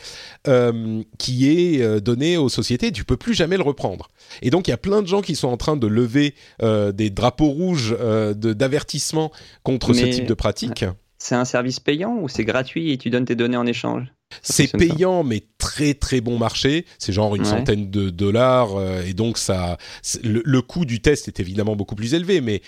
[0.46, 2.92] euh, qui est euh, donnée aux sociétés.
[2.92, 4.10] Tu peux plus jamais le reprendre.
[4.42, 6.92] Et donc il y a plein de gens qui sont en train de lever euh,
[6.92, 9.32] des drapeaux rouges d'avertissement
[9.64, 10.84] contre ce type de pratique.
[11.18, 14.06] C'est un service payant ou c'est gratuit et tu donnes tes données en échange?
[14.42, 16.86] C'est payant, mais très très bon marché.
[16.98, 18.70] C'est genre une centaine de dollars,
[19.04, 19.78] et donc ça,
[20.22, 22.62] le, le, coût du test est évidemment beaucoup plus élevé, mais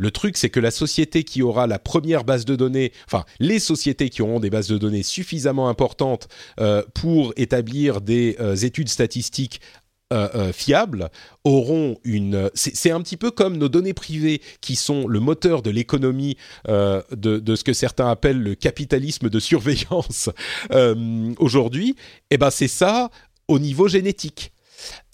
[0.00, 3.58] le truc, c'est que la société qui aura la première base de données, enfin les
[3.58, 6.26] sociétés qui auront des bases de données suffisamment importantes
[6.58, 9.60] euh, pour établir des euh, études statistiques
[10.12, 11.10] euh, fiables
[11.44, 12.50] auront une.
[12.54, 16.36] C'est un petit peu comme nos données privées qui sont le moteur de l'économie
[16.66, 20.30] de, de, ce que certains appellent le capitalisme de surveillance
[21.38, 21.90] aujourd'hui.
[22.30, 23.10] Et eh ben c'est ça
[23.48, 24.52] au niveau génétique.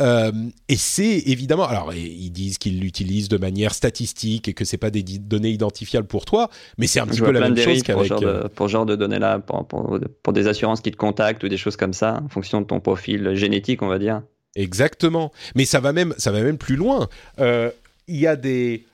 [0.01, 0.33] Euh,
[0.69, 4.91] et c'est évidemment, alors ils disent qu'ils l'utilisent de manière statistique et que c'est pas
[4.91, 8.23] des données identifiables pour toi, mais c'est un petit peu la même chose qu'avec pour,
[8.23, 11.49] euh, pour, ce genre de données là, pour, pour, des assurances qui te contactent ou
[11.49, 14.23] des choses comme ça, en fonction de ton profil génétique, on va dire.
[14.57, 17.09] Exactement, mais ça va même, ça va même plus loin.
[17.39, 17.71] Euh,
[18.09, 18.85] il y a des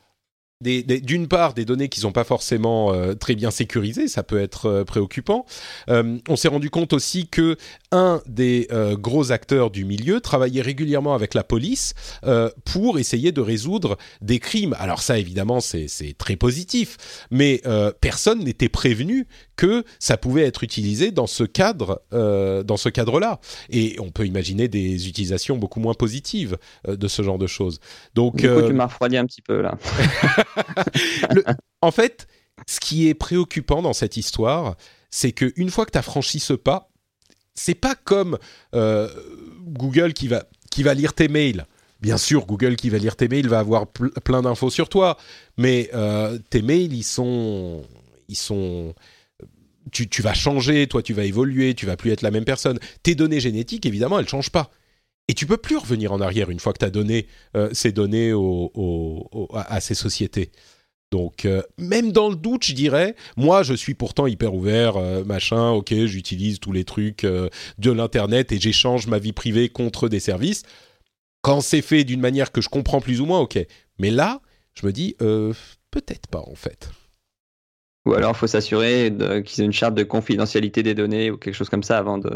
[0.63, 4.67] d'une part des données qui sont pas forcément euh, très bien sécurisées, ça peut être
[4.67, 5.45] euh, préoccupant.
[5.91, 7.57] Euh, on s'est rendu compte aussi que
[7.91, 11.93] un des gros acteurs du milieu travaillait régulièrement avec la police
[12.65, 14.75] pour essayer de résoudre des crimes.
[14.79, 17.61] Alors ça, évidemment, c'est très positif, mais
[18.01, 23.41] personne n'était prévenu que ça pouvait être utilisé dans ce cadre, dans ce cadre-là.
[23.69, 26.57] Et on peut imaginer des utilisations beaucoup moins positives
[26.89, 27.79] de ce genre de choses.
[28.15, 29.77] Donc, du coup, tu m'as refroidi un petit peu là.
[31.81, 32.27] en fait,
[32.67, 34.77] ce qui est préoccupant dans cette histoire,
[35.11, 36.91] c'est qu'une fois que tu as franchi ce pas,
[37.55, 38.39] c'est pas comme
[38.75, 39.09] euh,
[39.67, 41.67] Google qui va, qui va lire tes mails.
[42.01, 45.17] Bien sûr, Google qui va lire tes mails va avoir plein d'infos sur toi,
[45.57, 47.85] mais euh, tes mails, ils sont,
[48.29, 48.95] ils sont,
[49.93, 52.81] tu, tu, vas changer, toi, tu vas évoluer, tu vas plus être la même personne.
[53.05, 54.71] Tes données génétiques, évidemment, elles changent pas.
[55.29, 57.93] Et tu peux plus revenir en arrière une fois que tu as donné euh, ces
[57.93, 58.33] données
[59.55, 60.51] à, ces sociétés.
[61.13, 65.25] Donc, euh, même dans le doute, je dirais, moi, je suis pourtant hyper ouvert, euh,
[65.25, 70.21] machin, ok, j'utilise tous les trucs de l'Internet et j'échange ma vie privée contre des
[70.21, 70.63] services.
[71.43, 73.59] Quand c'est fait d'une manière que je comprends plus ou moins, ok.
[73.99, 74.41] Mais là,
[74.75, 75.15] je me dis,
[75.91, 76.91] peut-être pas, en fait.
[78.07, 79.13] Ou alors, il faut s'assurer
[79.45, 82.31] qu'ils aient une charte de confidentialité des données ou quelque chose comme ça avant de,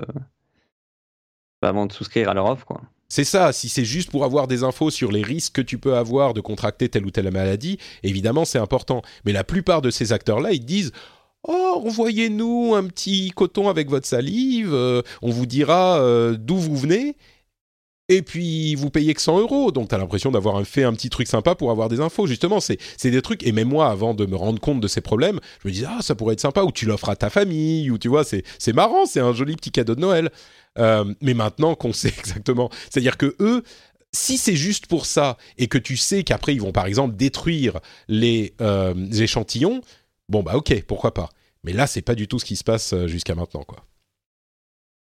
[1.63, 2.81] avant de souscrire à leur offre, quoi.
[3.09, 5.97] C'est ça, si c'est juste pour avoir des infos sur les risques que tu peux
[5.97, 9.03] avoir de contracter telle ou telle maladie, évidemment c'est important.
[9.25, 10.91] Mais la plupart de ces acteurs-là, ils disent
[11.47, 16.77] Oh, envoyez-nous un petit coton avec votre salive, euh, on vous dira euh, d'où vous
[16.77, 17.15] venez,
[18.09, 19.71] et puis vous payez que 100 euros.
[19.71, 22.27] Donc tu as l'impression d'avoir fait un petit truc sympa pour avoir des infos.
[22.27, 23.47] Justement, c'est des trucs.
[23.47, 26.03] Et même moi, avant de me rendre compte de ces problèmes, je me disais Ah,
[26.03, 29.07] ça pourrait être sympa, ou tu l'offres à ta famille, ou tu vois, c'est marrant,
[29.07, 30.31] c'est un joli petit cadeau de Noël.
[30.79, 33.63] Euh, mais maintenant qu'on sait exactement, c'est-à-dire que eux,
[34.13, 37.81] si c'est juste pour ça et que tu sais qu'après ils vont par exemple détruire
[38.09, 39.81] les, euh, échantillons,
[40.29, 41.29] bon bah ok, pourquoi pas.
[41.65, 43.85] Mais là, c'est pas du tout ce qui se passe euh, jusqu'à maintenant, quoi.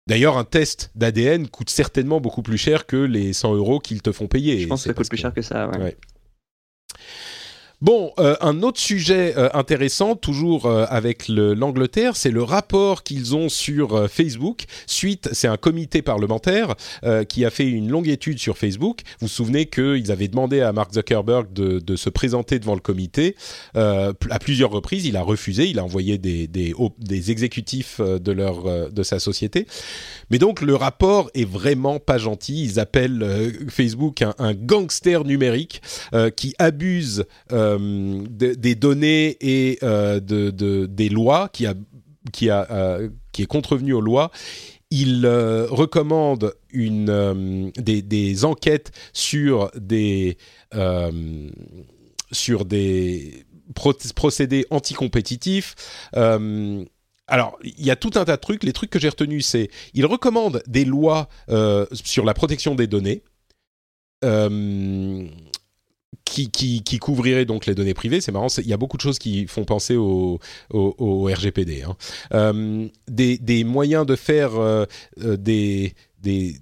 [0.07, 4.11] D'ailleurs, un test d'ADN coûte certainement beaucoup plus cher que les 100 euros qu'ils te
[4.11, 4.59] font payer.
[4.59, 5.97] Je pense que ça coûte plus cher que ça, ouais.
[7.81, 13.35] Bon, euh, un autre sujet euh, intéressant, toujours euh, avec l'Angleterre, c'est le rapport qu'ils
[13.35, 14.65] ont sur Facebook.
[14.85, 16.75] Suite, c'est un comité parlementaire
[17.27, 19.01] qui a fait une longue étude sur Facebook.
[19.19, 22.81] Vous vous souvenez qu'ils avaient demandé à Mark Zuckerberg de, de, se présenter devant le
[22.81, 23.35] comité
[23.73, 25.05] à plusieurs reprises.
[25.05, 25.67] Il a refusé.
[25.67, 29.65] Il a envoyé des, des, des exécutifs de leur de sa société.
[30.29, 32.63] Mais donc le rapport est vraiment pas gentil.
[32.63, 35.81] Ils appellent Facebook un, un, gangster numérique
[36.35, 37.25] qui abuse
[37.79, 41.75] des données et de, des lois qui a
[42.33, 42.49] qui
[43.41, 44.31] est contrevenu aux lois
[44.93, 50.37] il recommande des, enquêtes sur des,
[52.31, 55.75] sur des procédés anticompétitifs.
[56.15, 56.83] Euh,
[57.27, 58.63] alors, il y a tout un tas de trucs.
[58.63, 62.87] Les trucs que j'ai retenus, c'est il recommande des lois euh, sur la protection des
[62.87, 63.23] données.
[64.23, 65.27] Euh,
[66.31, 68.21] qui, couvrirait donc les données privées.
[68.21, 70.39] C'est marrant, il y a beaucoup de choses qui font penser au,
[70.71, 71.83] RGPD.
[71.83, 72.89] Hein.
[73.07, 74.51] des, des, moyens de faire
[75.17, 76.55] des, des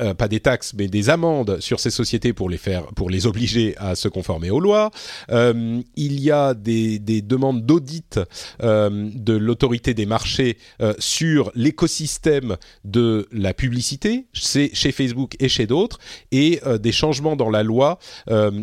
[0.00, 3.26] euh, pas des taxes, mais des amendes sur ces sociétés pour les faire, pour les
[3.26, 4.90] obliger à se conformer aux lois.
[5.30, 8.18] Euh, il y a des, des demandes d'audit
[8.62, 10.56] euh, de l'autorité des marchés
[10.98, 15.98] sur l'écosystème de la publicité, c'est chez Facebook et chez d'autres,
[16.32, 17.98] et des changements dans la loi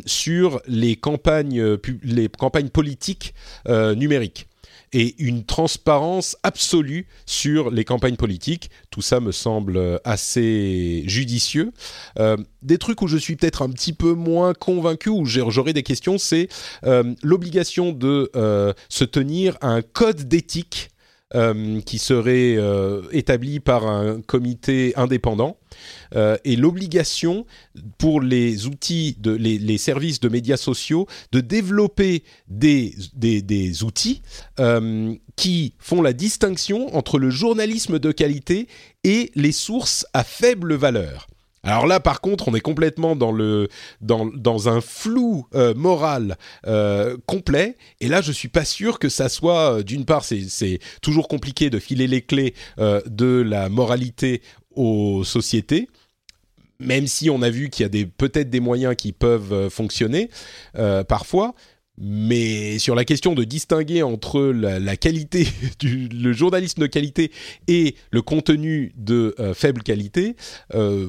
[0.05, 3.33] sur les campagnes, les campagnes politiques
[3.67, 4.47] numériques
[4.93, 8.69] et une transparence absolue sur les campagnes politiques.
[8.89, 11.71] Tout ça me semble assez judicieux.
[12.19, 15.83] Euh, des trucs où je suis peut-être un petit peu moins convaincu, où j'aurais des
[15.83, 16.49] questions, c'est
[16.85, 20.89] euh, l'obligation de euh, se tenir à un code d'éthique
[21.35, 25.57] euh, qui serait euh, établi par un comité indépendant
[26.15, 27.45] euh, et l'obligation
[27.97, 32.93] pour les outils, les, services de médias sociaux de développer des
[33.83, 34.21] outils
[35.35, 38.69] qui font la distinction entre le journalisme de qualité
[39.03, 41.26] et les sources à faible valeur.
[41.63, 47.75] Alors là, par contre, on est complètement dans un flou euh, moral euh, complet.
[47.99, 49.79] Et là, je suis pas sûr que ça soit.
[49.79, 54.41] Euh, d'une part, c'est toujours compliqué de filer les clés de la moralité
[54.75, 55.89] aux sociétés
[56.79, 60.29] même si on a vu qu'il y a peut-être des moyens qui peuvent fonctionner
[61.07, 61.55] parfois,
[61.97, 65.47] mais sur la question de distinguer entre la, qualité,
[65.79, 67.31] du, le journalisme de qualité
[67.67, 70.35] et le contenu de euh, faible qualité,
[70.75, 71.07] euh,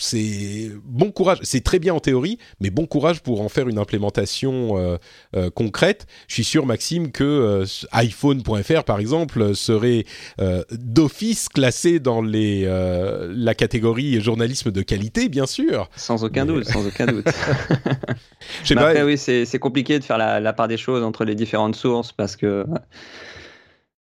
[0.00, 1.38] c'est bon courage.
[1.42, 4.98] C'est très bien en théorie, mais bon courage pour en faire une implémentation
[5.34, 6.06] euh, concrète.
[6.28, 10.04] Je suis sûr, Maxime, que iPhone.fr, par exemple, serait
[10.72, 15.88] d'office classé dans les, la catégorie journalisme de qualité, bien sûr.
[15.96, 17.26] Sans aucun doute, sans aucun doute.
[18.76, 22.12] après, oui, c'est compliqué de faire la la, part des choses entre les différentes sources
[22.12, 22.64] parce que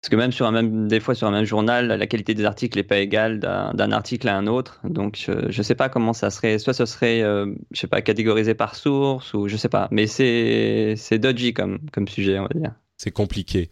[0.00, 2.46] parce que même sur un même des fois sur un même journal, la qualité des
[2.46, 4.80] articles n'est pas égale d'un article à un autre.
[4.84, 6.58] Donc je ne sais pas comment ça serait.
[6.58, 9.88] Soit ce serait euh, je sais pas catégorisé par source ou je sais pas.
[9.90, 12.72] Mais c'est c'est dodgy comme comme sujet on va dire.
[12.96, 13.68] C'est compliqué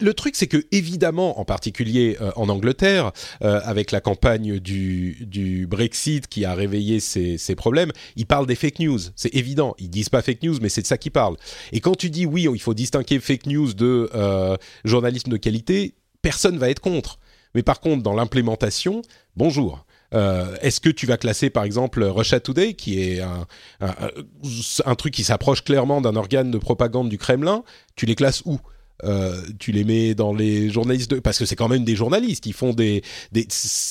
[0.00, 3.12] le truc, c'est que évidemment, en particulier euh, en Angleterre,
[3.42, 8.80] euh, avec la campagne du, Brexit qui a réveillé ces, problèmes, ils parlent des fake
[8.80, 8.98] news.
[9.16, 9.74] C'est évident.
[9.78, 11.36] Ils disent pas fake news, mais c'est de ça qu'ils parlent.
[11.72, 15.94] Et quand tu dis oui, il faut distinguer fake news de euh, journalisme de qualité,
[16.22, 17.18] personne va être contre.
[17.54, 19.02] Mais par contre, dans l'implémentation,
[19.36, 19.86] bonjour.
[20.62, 23.48] Est-ce que tu vas classer par exemple Russia Today, qui est un,
[23.80, 27.64] un truc qui s'approche clairement d'un organe de propagande du Kremlin
[27.96, 28.60] Tu les classes où?
[29.04, 32.52] Euh, tu les mets dans les journalistes parce que c'est quand même des journalistes ils
[32.52, 33.02] font des
[33.32, 33.46] des,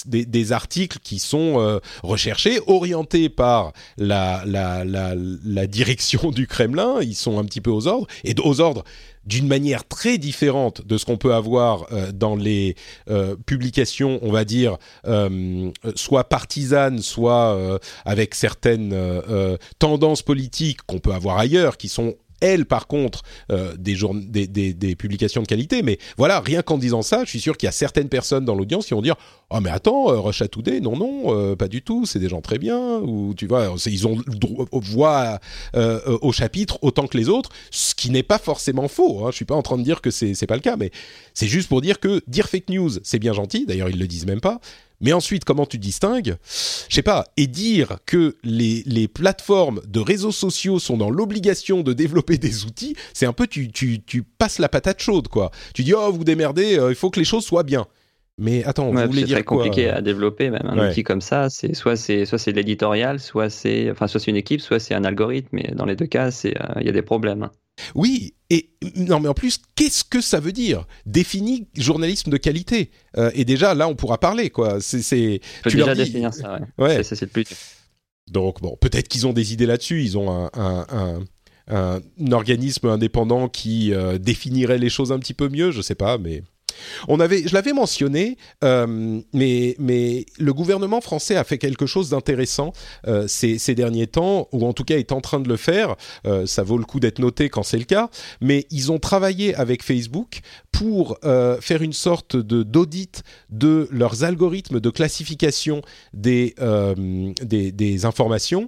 [0.05, 6.99] des, articles qui sont euh, recherchés orientés par la, la, la, direction du Kremlin.
[7.01, 8.83] Ils sont un petit peu aux ordres et aux ordres
[9.25, 12.75] d'une manière très différente de ce qu'on peut avoir euh, dans les
[13.45, 14.77] publications, on va dire,
[15.95, 18.95] soit partisanes, soit avec certaines
[19.79, 25.47] tendances politiques qu'on peut avoir ailleurs, qui sont elles, par contre, euh, des, publications de
[25.47, 25.81] qualité.
[25.81, 28.55] Mais voilà, rien qu'en disant ça, je suis sûr qu'il y a certaines personnes dans
[28.55, 29.15] l'audience qui vont dire
[29.55, 32.41] Oh, mais attends, euh, Russia Today, non, non, euh, pas du tout, c'est des gens
[32.41, 32.97] très bien.
[33.01, 34.17] Ou tu vois, ils ont
[34.71, 35.39] voix
[35.75, 39.23] euh, au chapitre autant que les autres, ce qui n'est pas forcément faux.
[39.23, 39.29] Hein.
[39.29, 40.89] Je suis pas en train de dire que c'est pas le cas, mais
[41.35, 43.67] c'est juste pour dire que dire fake news, c'est bien gentil.
[43.67, 44.59] D'ailleurs, ils le disent même pas.
[45.03, 46.37] Mais ensuite, comment tu distingues
[46.89, 47.25] Je sais pas.
[47.37, 52.65] Et dire que les, les, plateformes de réseaux sociaux sont dans l'obligation de développer des
[52.65, 55.51] outils, c'est un peu tu, tu, tu, passes la patate chaude, quoi.
[55.75, 57.85] Tu dis, oh, vous démerdez, euh, il faut que les choses soient bien.
[58.39, 61.51] Mais attends, vous voulez dire C'est compliqué à développer même un outil comme ça.
[61.51, 64.95] C'est soit c'est soit c'est l'éditorial, soit c'est enfin soit c'est une équipe, soit c'est
[64.95, 65.49] un algorithme.
[65.51, 67.49] Mais dans les deux cas, c'est euh, il y a des problèmes.
[67.93, 70.85] Oui, et non, mais en plus, qu'est-ce que ça veut dire?
[71.05, 72.91] Défini journalisme de qualité.
[73.17, 74.79] Euh, et déjà, là, on pourra parler, quoi.
[74.79, 76.59] C'est, tu déjà définir ça.
[76.77, 76.97] Ouais.
[76.97, 77.03] ouais.
[77.03, 77.29] C'est.
[78.31, 80.03] Donc bon, peut-être qu'ils ont des idées là-dessus.
[80.03, 80.85] Ils ont un, un,
[81.67, 85.71] un, un organisme indépendant qui euh, définirait les choses un petit peu mieux.
[85.71, 86.43] Je sais pas, mais
[87.07, 92.09] On avait, je l'avais mentionné, euh, mais, mais le gouvernement français a fait quelque chose
[92.09, 92.73] d'intéressant
[93.07, 95.95] euh, ces, derniers temps, ou en tout cas est en train de le faire.
[96.25, 98.09] Euh, ça vaut le coup d'être noté quand c'est le cas.
[98.41, 101.17] Mais ils ont travaillé avec Facebook pour
[101.61, 105.81] faire une sorte d'audit de leurs algorithmes de classification
[106.13, 106.55] des,
[107.41, 108.67] des, des informations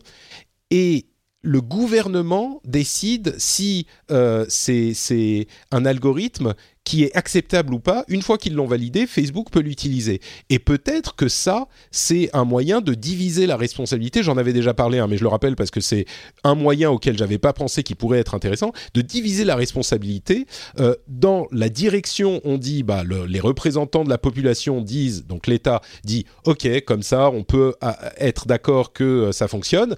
[0.69, 1.05] et
[1.45, 8.37] le gouvernement décide si euh, c'est un algorithme qui est acceptable ou pas, une fois
[8.37, 10.21] qu'ils l'ont validé, Facebook peut l'utiliser.
[10.49, 14.23] Et peut-être que ça, c'est un moyen de diviser la responsabilité.
[14.23, 16.05] J'en avais déjà parlé, hein, mais je le rappelle parce que c'est
[16.43, 20.45] un moyen auquel j'avais pas pensé qui pourrait être intéressant, de diviser la responsabilité.
[20.79, 25.47] Euh, dans la direction, on dit, bah, le, les représentants de la population disent, donc
[25.47, 29.95] l'État dit, ok, comme ça, on peut euh, être d'accord que euh, ça fonctionne.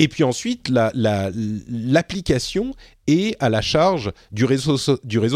[0.00, 4.78] Et puis ensuite, l'application la, est à la charge du réseau,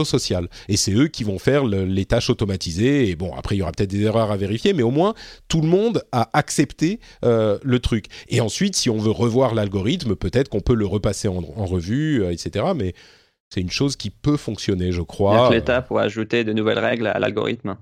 [0.05, 0.49] social.
[0.69, 3.11] Et c'est eux qui vont faire le, les tâches automatisées.
[3.11, 5.12] Et bon, après, il y aura peut-être des erreurs à vérifier, mais au moins,
[5.49, 8.07] tout le monde a accepté euh, le truc.
[8.29, 12.23] Et ensuite, si on veut revoir l'algorithme, peut-être qu'on peut le repasser en, en revue,
[12.23, 12.65] euh, etc.
[12.75, 12.95] Mais
[13.55, 15.49] c'est une chose qui peut fonctionner, je crois.
[15.51, 17.77] L'État pour ajouter de nouvelles règles à l'algorithme.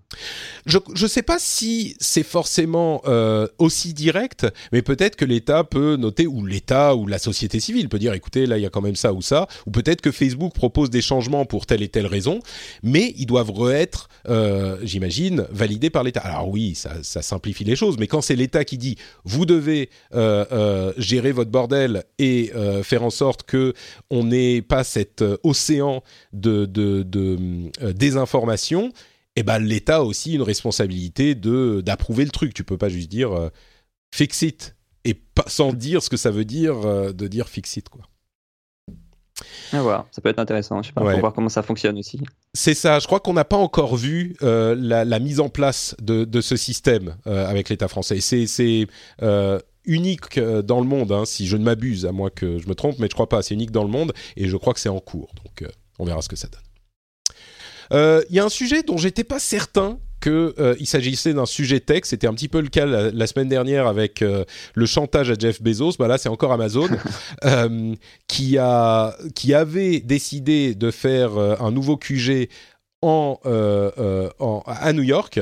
[0.66, 5.97] Je ne sais pas si c'est forcément euh, aussi direct, mais peut-être que l'État peut
[5.97, 8.83] noter, ou l'État ou la société civile peut dire, écoutez, là, il y a quand
[8.83, 12.07] même ça ou ça, ou peut-être que Facebook propose des changements pour telle et telle
[12.07, 12.41] raison,
[12.83, 16.20] mais ils doivent être, euh, j'imagine, validés par l'État.
[16.20, 19.89] Alors oui, ça, ça, simplifie les choses, mais quand c'est l'État qui dit, vous devez
[20.14, 22.53] euh, gérer votre bordel et
[22.83, 23.73] faire en sorte que
[24.11, 25.25] on n'ait pas cette
[25.62, 26.02] océan
[26.32, 28.92] de, de, de euh, désinformation,
[29.36, 32.54] eh ben, l'État a aussi une responsabilité de d'approuver le truc.
[32.54, 33.48] Tu peux pas juste dire euh,
[34.14, 37.76] fix it et pas sans dire ce que ça veut dire euh, de dire fix
[37.76, 38.02] it quoi.
[39.72, 40.82] À voir, ça peut être intéressant.
[40.82, 41.12] Je sais pas, ouais.
[41.12, 42.20] pour voir comment ça fonctionne aussi.
[42.54, 42.98] C'est ça.
[42.98, 46.40] Je crois qu'on n'a pas encore vu euh, la, la, mise en place de, de
[46.40, 48.20] ce système euh, avec l'État français.
[48.20, 48.86] C'est
[49.22, 52.74] euh, unique dans le monde, hein, si je ne m'abuse, à moins que je me
[52.74, 53.43] trompe, mais je crois pas.
[53.43, 55.33] C'est unique dans le monde et je crois que c'est en cours.
[55.45, 55.68] Donc, euh,
[55.99, 56.61] on verra ce que ça donne.
[57.91, 61.80] Il euh, y a un sujet dont j'étais pas certain qu'il euh, s'agissait d'un sujet
[61.80, 62.03] tech.
[62.05, 65.35] C'était un petit peu le cas la, la semaine dernière avec euh, le chantage à
[65.35, 65.95] Jeff Bezos.
[65.99, 66.89] Bah là, c'est encore Amazon
[67.45, 67.95] euh,
[68.28, 72.49] qui a qui avait décidé de faire un nouveau QG
[73.03, 73.39] en,
[74.39, 75.41] en, à New York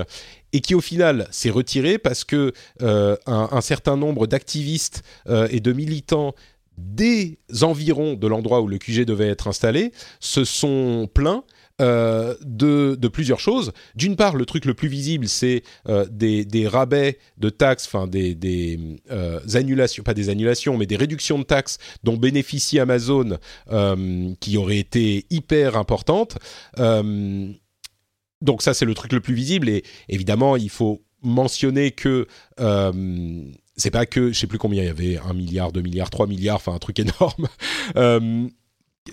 [0.53, 5.73] et qui au final s'est retiré parce que un, un, certain nombre d'activistes et de
[5.73, 6.35] militants
[6.79, 11.45] des environs de l'endroit où le QG devait être installé se sont plaints
[11.81, 13.73] euh, de, plusieurs choses.
[13.95, 18.79] D'une part, le truc le plus visible, c'est euh, des, rabais de taxes, enfin des,
[19.11, 23.39] euh, annulations, pas des annulations, mais des réductions de taxes dont bénéficie Amazon,
[23.73, 26.39] euh, qui auraient été hyper importantes.
[28.43, 29.69] Euh, donc ça, c'est le truc le plus visible.
[29.69, 32.27] Et évidemment, il faut mentionner que
[33.77, 36.27] c'est pas que, je sais plus combien il y avait, un milliard, deux milliards, trois
[36.27, 37.49] milliards, enfin un truc énorme.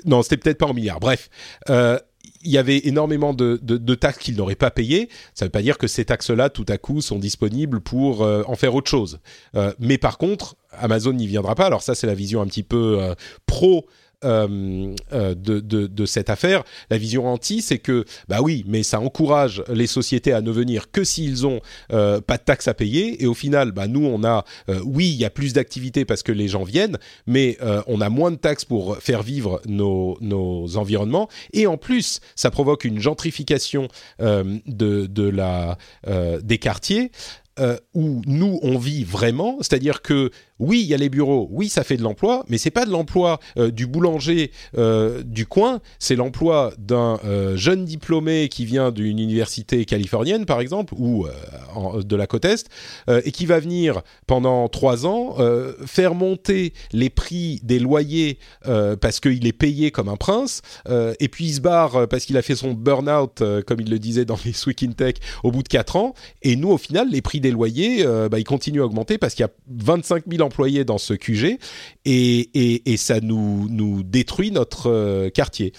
[0.05, 0.99] non, c'était peut-être pas en milliards.
[0.99, 1.29] Bref,
[1.69, 1.99] euh,
[2.43, 5.09] il y avait énormément de, de, taxes qu'ils n'auraient pas payées.
[5.33, 8.43] Ça ne veut pas dire que ces taxes-là, tout à coup, sont disponibles pour euh,
[8.47, 9.19] en faire autre chose.
[9.55, 11.65] Euh, mais par contre, Amazon n'y viendra pas.
[11.65, 13.15] Alors ça, c'est la vision un petit peu euh,
[13.45, 13.85] pro
[14.25, 16.63] euh, euh, de, cette affaire.
[16.89, 20.89] La vision anti, c'est que, bah oui, mais ça encourage les sociétés à ne venir
[20.89, 21.59] que s'ils ont
[21.93, 23.21] euh, pas de taxes à payer.
[23.21, 24.43] Et au final, bah nous, on a,
[24.83, 26.97] oui, il y a plus d'activités parce que les gens viennent,
[27.27, 31.29] mais on a moins de taxes pour faire vivre nos, nos environnements.
[31.53, 33.87] Et en plus, ça provoque une gentrification
[34.19, 35.77] de, de la,
[36.41, 37.11] des quartiers.
[37.95, 41.83] Où nous on vit vraiment, c'est-à-dire que oui, il y a les bureaux, oui, ça
[41.83, 46.15] fait de l'emploi, mais c'est pas de l'emploi euh, du boulanger euh, du coin, c'est
[46.15, 51.27] l'emploi d'un euh, jeune diplômé qui vient d'une université californienne, par exemple, ou
[52.03, 52.69] de la côte est,
[53.07, 55.35] et qui va venir pendant trois ans
[55.85, 60.61] faire monter les prix des loyers parce qu'il est payé comme un prince,
[61.19, 64.25] et puis il se barre parce qu'il a fait son burn-out, comme il le disait
[64.25, 67.21] dans les Week in Tech, au bout de quatre ans, et nous, au final, les
[67.21, 70.83] prix des loyers, bah, ils continuent à augmenter parce qu'il y a 25 000 employés
[70.83, 71.59] dans ce QG
[72.05, 75.73] et, et, et ça nous, nous détruit notre euh, quartier.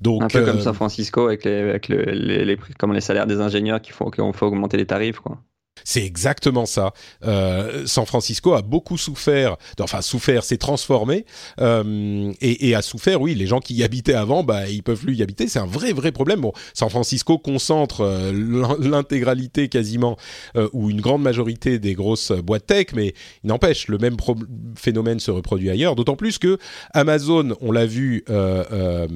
[0.00, 3.00] Donc, un peu euh, comme San Francisco avec les, avec le, les, les, comme les
[3.00, 5.20] salaires des ingénieurs qui font qu'on faut augmenter les tarifs.
[5.20, 5.38] Quoi.
[5.84, 6.92] C'est exactement ça.
[7.24, 11.24] Euh, San Francisco a beaucoup souffert, enfin souffert, s'est transformé
[11.60, 13.20] euh, et, et, a souffert.
[13.20, 15.48] Oui, les gens qui y habitaient avant, bah ils peuvent plus y habiter.
[15.48, 16.40] C'est un vrai vrai problème.
[16.40, 18.32] Bon, San Francisco concentre euh,
[18.80, 20.16] l'intégralité quasiment
[20.56, 23.14] euh, ou une grande majorité des grosses boîtes tech, mais
[23.44, 24.16] n'empêche le même
[24.76, 25.96] phénomène se reproduit ailleurs.
[25.96, 26.58] D'autant plus que
[26.92, 29.08] Amazon, on l'a vu euh,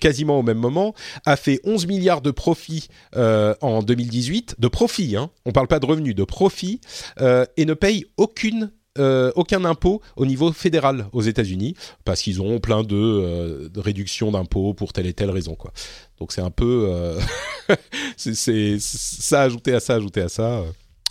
[0.00, 0.94] quasiment au même moment,
[1.26, 5.16] a fait 11 milliards de profits en 2018, de profits.
[5.16, 6.80] Hein, on parle pas de revenus, de profit,
[7.20, 11.74] euh, et ne payent aucune euh, aucun impôt au niveau fédéral aux États-Unis
[12.04, 15.72] parce qu'ils ont plein de, euh, réductions d'impôts pour telle et telle raison quoi.
[16.20, 17.18] Donc c'est un peu
[18.16, 20.62] ça ajouté à ça ajouté à ça.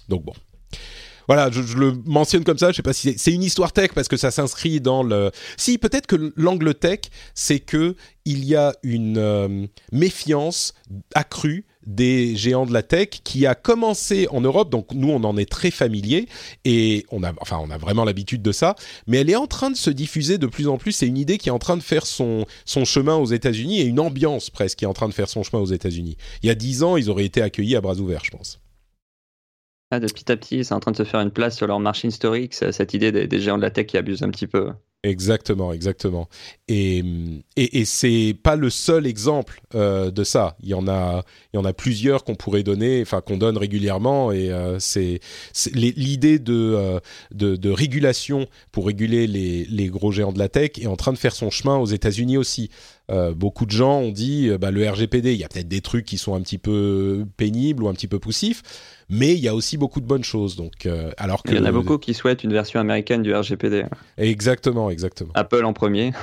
[0.07, 0.31] Donc bon.
[1.27, 2.71] Voilà, je, le mentionne comme ça.
[2.71, 5.31] Je sais pas si c'est une histoire tech parce que ça s'inscrit dans le.
[5.57, 6.99] Si peut-être que l'angle tech,
[7.33, 10.73] c'est que il y a une méfiance
[11.15, 15.37] accrue des géants de la tech qui a commencé en Europe, donc nous on en
[15.37, 16.27] est très familier
[16.65, 18.75] et on a, enfin on a vraiment l'habitude de ça,
[19.07, 20.91] mais elle est en train de se diffuser de plus en plus.
[20.91, 23.99] C'est une idée qui est en train de faire son, chemin aux États-Unis et une
[23.99, 26.17] ambiance presque qui est en train de faire son chemin aux États-Unis.
[26.41, 28.59] Il y a dix ans, ils auraient été accueillis à bras ouverts, je pense.
[29.91, 31.79] Ah, de petit à petit, c'est en train de se faire une place sur leur
[31.79, 34.71] marché historique, cette idée des géants de la tech qui abusent un petit peu.
[35.05, 36.29] Exactement, exactement.
[36.69, 36.99] Et,
[37.57, 40.55] et, et c'est pas le seul exemple euh, de ça.
[40.63, 43.57] Il y en a, il y en a plusieurs qu'on pourrait donner, enfin qu'on donne
[43.57, 44.31] régulièrement.
[44.31, 45.19] Et euh, c'est
[45.73, 46.99] l'idée de, euh,
[47.31, 51.11] de, de régulation pour réguler les, les gros géants de la tech est en train
[51.11, 52.69] de faire son chemin aux États-Unis aussi.
[53.11, 56.05] Euh, beaucoup de gens ont dit bah, le RGPD, il y a peut-être des trucs
[56.05, 58.63] qui sont un petit peu pénibles ou un petit peu poussifs,
[59.09, 60.55] mais il y a aussi beaucoup de bonnes choses.
[60.55, 63.33] Donc, euh, alors que, il y en a beaucoup qui souhaitent une version américaine du
[63.33, 63.85] RGPD.
[64.17, 65.31] Exactement, exactement.
[65.35, 66.13] Apple en premier.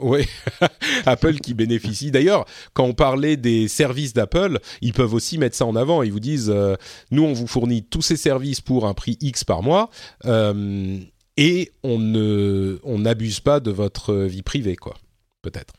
[0.00, 0.24] Oui,
[1.06, 2.10] Apple qui bénéficie.
[2.10, 6.02] D'ailleurs, quand on parlait des services d'Apple, ils peuvent aussi mettre ça en avant.
[6.02, 6.76] Ils vous disent, euh,
[7.10, 9.90] nous, on vous fournit tous ces services pour un prix X par mois,
[10.24, 10.98] euh,
[11.36, 14.94] et on ne, on n'abuse pas de votre vie privée, quoi.
[15.42, 15.74] Peut-être.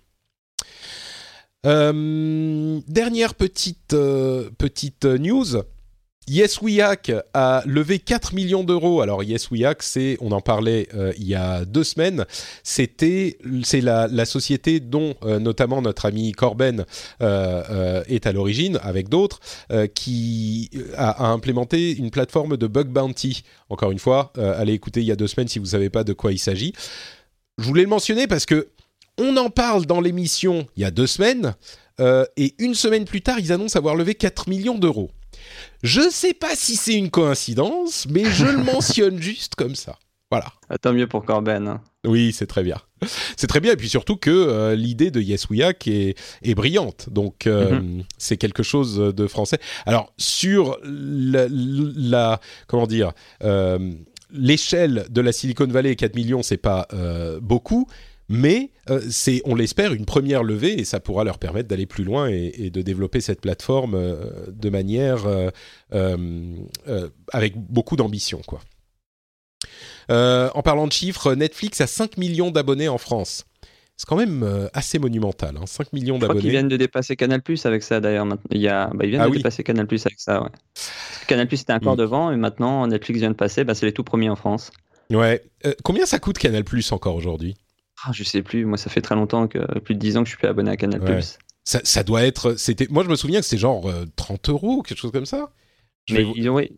[1.63, 3.95] dernière petite
[4.57, 5.63] petite news.
[6.29, 9.01] Yes We Hack a levé 4 millions d'euros.
[9.01, 12.25] Alors Yes We Hack, c'est, on en parlait euh, il y a deux semaines,
[12.63, 16.85] c'était, c'est la, société dont euh, notamment notre ami Corben
[17.21, 19.41] euh, est à l'origine, avec d'autres,
[19.95, 23.43] qui a, a, implémenté une plateforme de bug bounty.
[23.69, 26.03] Encore une fois, allez écouter il y a deux semaines si vous ne savez pas
[26.03, 26.73] de quoi il s'agit.
[27.57, 28.69] Je voulais le mentionner parce que
[29.19, 31.55] on en parle dans l'émission il y a deux semaines,
[31.99, 35.11] et une semaine plus tard, ils annoncent avoir levé 4 millions d'euros.
[35.83, 39.97] Je ne sais pas si c'est une coïncidence, mais je le mentionne juste comme ça.
[40.33, 40.47] Voilà.
[40.67, 41.67] Ah, tant mieux pour Corben.
[41.67, 41.81] Hein.
[42.05, 42.77] Oui, c'est très bien.
[43.37, 46.15] C'est très bien, et puis surtout que euh, l'idée de Yes We Hack est,
[46.55, 47.09] brillante.
[47.11, 48.03] Donc, euh, mhm.
[48.17, 49.59] c'est quelque chose de français.
[49.85, 53.11] Alors, sur la, comment dire,
[53.43, 53.91] euh,
[54.31, 56.87] l'échelle de la Silicon Valley, 4 millions, c'est pas
[57.41, 57.87] beaucoup,
[58.29, 62.03] mais euh, c'est, on l'espère, une première levée et ça pourra leur permettre d'aller plus
[62.03, 66.57] loin et, de développer cette plateforme euh, de manière euh,
[67.31, 68.61] avec beaucoup d'ambition, quoi.
[70.09, 73.45] en parlant de chiffres, Netflix a 5 millions d'abonnés en France.
[73.95, 75.89] C'est quand même assez monumental, 5 hein.
[75.93, 76.21] millions d'abonnés.
[76.21, 78.25] Je crois qu'ils viennent de dépasser Canal Plus avec ça d'ailleurs.
[78.49, 80.41] Il y a, bah, ils viennent ah de dépasser Canal Plus avec ça.
[80.41, 80.49] Ouais.
[81.27, 81.99] Canal Plus était encore mm.
[81.99, 83.63] devant et maintenant Netflix vient de passer.
[83.63, 84.71] Bah, c'est les tout premiers en France.
[85.11, 85.43] Ouais.
[85.83, 87.55] combien ça coûte Canal Plus encore aujourd'hui?
[88.05, 88.65] Ah, je sais plus.
[88.65, 90.71] Moi, ça fait très longtemps que plus de 10 ans que je suis plus abonné
[90.71, 91.01] à Canal+.
[91.65, 92.55] Ça, ça, doit être.
[92.55, 92.87] C'était.
[92.89, 95.51] Moi, je me souviens que c'était genre 30 euh, euros, quelque chose comme ça.
[96.09, 96.77] mais ils ont, oui.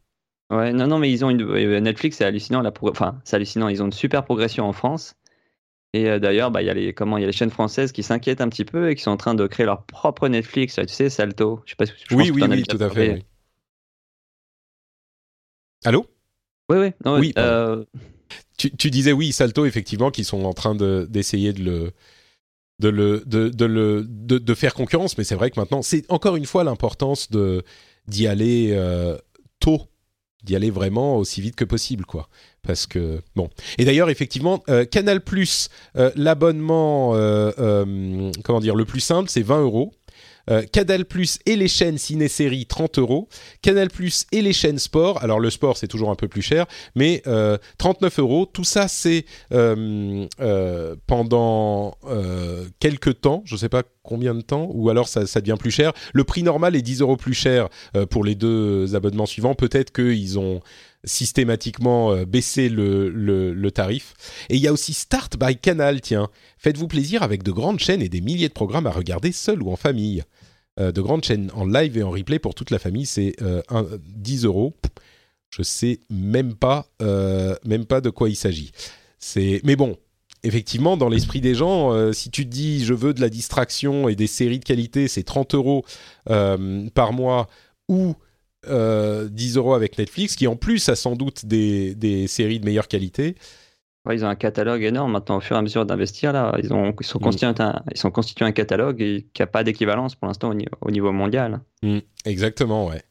[0.51, 1.79] Ouais, non, non, mais ils ont une.
[1.79, 2.61] Netflix, c'est hallucinant.
[2.61, 3.67] La Enfin, c'est hallucinant.
[3.67, 5.15] Ils ont une super progression en France.
[5.93, 7.91] Et euh, d'ailleurs, bah, il y a les comment il y a les chaînes françaises
[7.91, 10.75] qui s'inquiètent un petit peu et qui sont en train de créer leur propre Netflix.
[10.75, 11.61] Tu sais, Salto.
[11.65, 11.85] Je sais pas.
[11.85, 13.13] Je oui, oui, oui, tout à fait.
[13.13, 13.25] Oui.
[15.85, 16.05] Allô?
[16.69, 16.91] Oui, oui.
[17.05, 17.33] Non, oui.
[17.37, 17.85] Euh,
[18.57, 21.93] tu, disais oui, Salto, effectivement, qui sont en train d'essayer de, le
[22.79, 26.45] de le de, le de, faire concurrence mais c'est vrai que maintenant c'est encore une
[26.45, 27.29] fois l'importance
[28.07, 29.17] d'y aller euh,
[29.59, 29.81] tôt
[30.43, 32.29] d'y aller vraiment aussi vite que possible quoi.
[32.61, 33.49] Parce que bon.
[33.77, 37.11] Et d'ailleurs effectivement euh, Canal Plus euh, l'abonnement
[38.43, 39.93] comment dire le plus simple c'est 20 euros
[40.49, 43.27] euh, Canal Plus et les chaînes ciné-série 30 euros.
[43.61, 45.23] Canal Plus et les chaînes sport.
[45.23, 46.65] Alors le sport c'est toujours un peu plus cher,
[46.95, 47.21] mais
[47.77, 48.45] 39 euh, euros.
[48.45, 50.27] Tout ça c'est euh,
[51.07, 51.97] pendant
[52.79, 53.43] quelques temps.
[53.45, 55.93] Je ne sais pas combien de temps, ou alors ça, devient plus cher.
[56.13, 57.69] Le prix normal est 10 euros plus cher
[58.09, 59.55] pour les deux abonnements suivants.
[59.55, 60.61] Peut-être qu'ils ont
[61.05, 64.13] systématiquement baissé le, le, tarif.
[64.49, 66.29] Et il y a aussi Start by Canal, tiens.
[66.57, 69.71] Faites-vous plaisir avec de grandes chaînes et des milliers de programmes à regarder seul ou
[69.71, 70.23] en famille.
[70.77, 73.05] de grandes chaînes en live et en replay pour toute la famille.
[73.05, 73.35] C'est
[73.69, 74.75] 10 euros.
[75.49, 76.87] Je sais même pas,
[77.65, 78.71] même pas de quoi il s'agit.
[79.63, 79.97] Mais bon,
[80.43, 84.15] effectivement, dans l'esprit des gens, si tu te dis je veux de la distraction et
[84.15, 85.85] des séries de qualité, c'est 30 euros
[86.25, 87.47] par mois
[87.87, 88.15] ou
[88.67, 92.87] 10 euros avec Netflix, qui en plus a sans doute des, des séries de meilleure
[92.87, 93.35] qualité
[94.13, 96.55] ils ont un catalogue énorme maintenant au fur et à mesure d'investir là.
[96.61, 97.53] Ils, ont, ils, sont, mm.
[97.59, 101.11] un, ils sont constitués un catalogue et qui n'a pas d'équivalence pour l'instant au, niveau
[101.11, 101.61] mondial.
[101.81, 101.99] Mm.
[102.25, 103.01] exactement, ouais.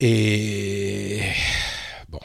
[0.00, 1.20] Et
[2.08, 2.20] bon,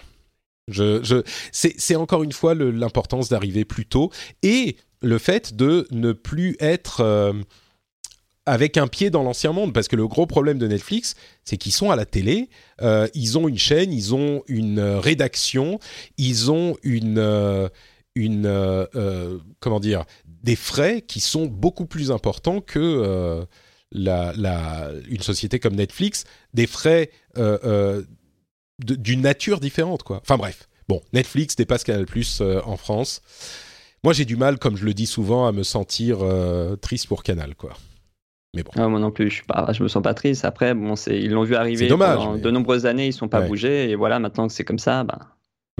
[0.68, 4.12] je, je, c'est encore une fois l'importance d'arriver plus tôt
[4.44, 7.34] et le fait de ne plus être euh,
[8.46, 11.16] avec un pied dans l'ancien monde, parce que le gros problème de Netflix,
[11.46, 12.50] c'est qu'ils sont à la télé,
[12.82, 15.80] euh, ils ont une chaîne, ils ont une euh, rédaction,
[16.18, 17.70] ils ont une, euh,
[18.16, 18.44] une
[19.60, 23.46] comment dire, des frais qui sont beaucoup plus importants que
[23.92, 27.12] la, la, une société comme Netflix, des frais
[28.80, 30.20] d'une nature différente, quoi.
[30.22, 33.22] Enfin bref, bon, Netflix dépasse Canal Plus en France.
[34.04, 36.18] Moi, j'ai du mal, comme je le dis souvent, à me sentir
[36.82, 37.74] triste pour Canal, quoi.
[38.54, 38.72] Mais bon.
[38.76, 40.46] Ah, moi non plus, je, suis pas, je me sens pas triste.
[40.46, 43.90] Après, bon, ils l'ont vu arriver dommage, pendant de nombreuses années, ils sont pas bougés.
[43.90, 45.20] Et voilà, maintenant que c'est comme ça, bah.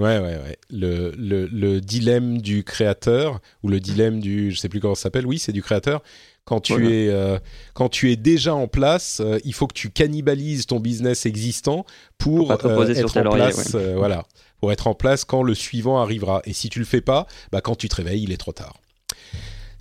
[0.00, 0.58] Ouais, ouais, ouais.
[0.70, 4.50] Le, le, le, dilemme du créateur, ou le dilemme du.
[4.50, 5.24] Je sais plus comment ça s'appelle.
[5.24, 6.02] Oui, c'est du créateur.
[6.44, 7.38] Quand tu, es, euh,
[7.72, 11.86] quand tu es déjà en place, euh, il faut que tu cannibalises ton business existant
[12.18, 13.74] pour, euh, être en place.
[13.74, 14.24] voilà.
[14.60, 16.42] Pour être en place quand le suivant arrivera.
[16.44, 18.74] Et si tu le fais pas, bah, quand tu te réveilles, il est trop tard.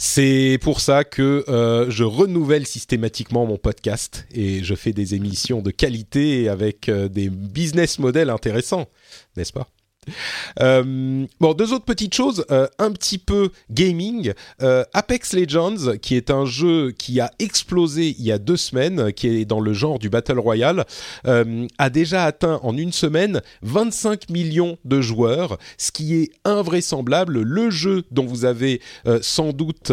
[0.05, 5.61] C'est pour ça que euh, je renouvelle systématiquement mon podcast et je fais des émissions
[5.61, 8.89] de qualité avec euh, des business models intéressants,
[9.37, 9.69] n'est-ce pas?
[10.59, 14.33] Euh, bon, deux autres petites choses, euh, un petit peu gaming.
[14.61, 19.13] Euh, Apex Legends, qui est un jeu qui a explosé il y a deux semaines,
[19.13, 20.85] qui est dans le genre du Battle Royale,
[21.25, 27.41] a déjà atteint en une semaine 25 millions de joueurs, ce qui est invraisemblable.
[27.41, 28.81] Le jeu dont vous avez
[29.21, 29.91] sans doute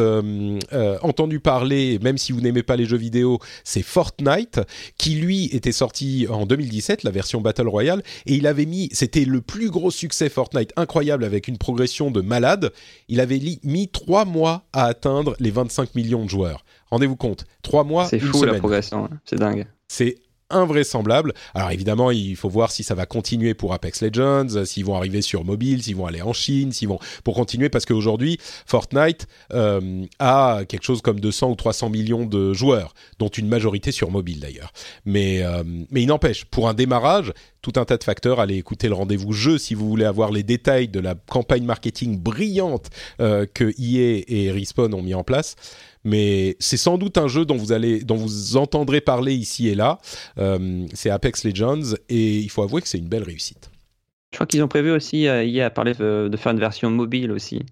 [1.03, 4.61] entendu parler, même si vous n'aimez pas les jeux vidéo, c'est Fortnite,
[4.99, 9.25] qui lui était sorti en 2017, la version Battle Royale, et il avait mis, c'était
[9.25, 12.73] le plus gros succès Fortnite incroyable avec une progression de malade,
[13.09, 16.65] il avait mis trois mois à atteindre les 25 millions de joueurs.
[16.91, 19.21] Rendez-vous compte, trois mois, C'est fou la progression, hein.
[19.25, 19.67] c'est dingue.
[19.89, 20.17] C'est
[20.51, 21.33] invraisemblable.
[21.55, 25.23] Alors évidemment, il faut voir si ça va continuer pour Apex Legends, s'ils vont arriver
[25.23, 30.05] sur mobile, s'ils vont aller en Chine, s'ils vont pour continuer parce qu'aujourd'hui Fortnite euh,
[30.19, 34.41] a quelque chose comme 200 ou 300 millions de joueurs, dont une majorité sur mobile
[34.41, 34.73] d'ailleurs.
[35.05, 37.33] Mais euh, mais il n'empêche, pour un démarrage,
[37.63, 38.41] tout un tas de facteurs.
[38.41, 42.19] Allez écouter le rendez-vous jeu si vous voulez avoir les détails de la campagne marketing
[42.19, 42.87] brillante
[43.21, 45.57] euh, que EA et Respawn ont mis en place
[46.05, 49.75] mais c'est sans doute un jeu dont vous allez, dont vous entendrez parler ici et
[49.75, 49.99] là.
[50.39, 53.71] Euh, c'est Apex Legends et il faut avouer que c'est une belle réussite.
[54.33, 57.33] Je crois qu'ils ont prévu aussi, euh, hier, à parler de faire une version mobile
[57.33, 57.63] aussi.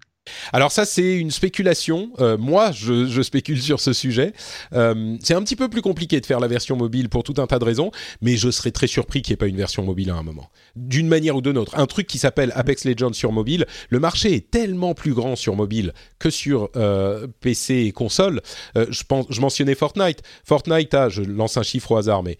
[0.52, 2.10] Alors ça, c'est une spéculation.
[2.20, 4.32] Euh, moi, je, spécule sur ce sujet.
[4.72, 7.46] Euh, c'est un petit peu plus compliqué de faire la version mobile pour tout un
[7.46, 7.90] tas de raisons,
[8.22, 10.50] mais je serais très surpris qu'il n'y ait pas une version mobile à un moment.
[10.76, 11.78] D'une manière ou d'une autre.
[11.78, 15.56] Un truc qui s'appelle Apex Legends sur mobile, le marché est tellement plus grand sur
[15.56, 18.40] mobile que sur euh, PC et console.
[18.74, 20.22] je, mentionnais Fortnite.
[20.44, 22.38] Fortnite a, je lance un chiffre au hasard, mais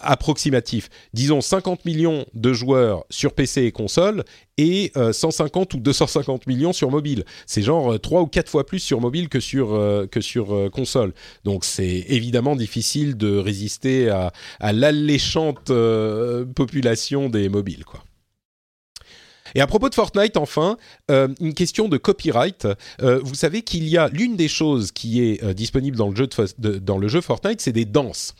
[0.00, 4.24] approximatif, disons 50 millions de joueurs sur PC et console
[4.58, 7.24] et 150 ou 250 millions sur mobile.
[7.46, 10.54] C'est genre 3 euh, ou 4 fois plus sur mobile que sur, euh, que sur
[10.54, 11.12] euh, console.
[11.44, 15.72] Donc c'est évidemment difficile de résister à, à l'alléchante
[16.54, 18.00] population des mobiles, quoi.
[19.54, 20.76] Et à propos de Fortnite, enfin,
[21.10, 22.66] euh, une question de copyright.
[23.02, 26.16] Euh, vous savez qu'il y a l'une des choses qui est euh, disponible dans le
[26.16, 26.28] jeu,
[26.58, 28.34] de, dans le jeu Fortnite, c'est des danses.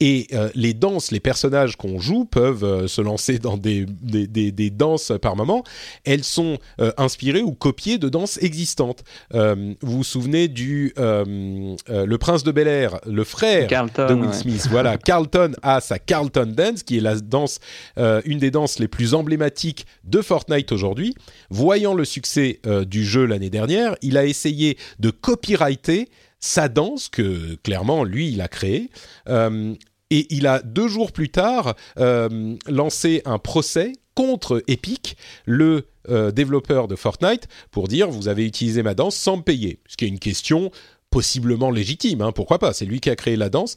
[0.00, 4.70] Et les danses, les personnages qu'on joue peuvent se lancer dans des, des, des, des,
[4.70, 5.64] danses par moment.
[6.04, 6.58] Elles sont
[6.96, 9.02] inspirées ou copiées de danses existantes.
[9.32, 14.66] vous vous souvenez du Le Prince de Bel Air, le frère de Will Smith.
[14.70, 17.58] Voilà, Carlton a sa Carlton Dance, qui est la danse,
[17.96, 21.14] une des danses les plus emblématiques de Fortnite aujourd'hui,
[21.50, 26.08] voyant le succès euh, du jeu l'année dernière, il a essayé de copyrighter
[26.40, 28.90] sa danse que clairement lui il a créée.
[29.28, 29.74] Euh,
[30.10, 35.16] et il a deux jours plus tard euh, lancé un procès contre Epic,
[35.46, 35.86] le
[36.32, 39.78] développeur de Fortnite, pour dire vous avez utilisé ma danse sans me payer.
[39.86, 40.72] Ce qui est une question
[41.10, 43.76] possiblement légitime, hein, pourquoi pas, c'est lui qui a créé la danse.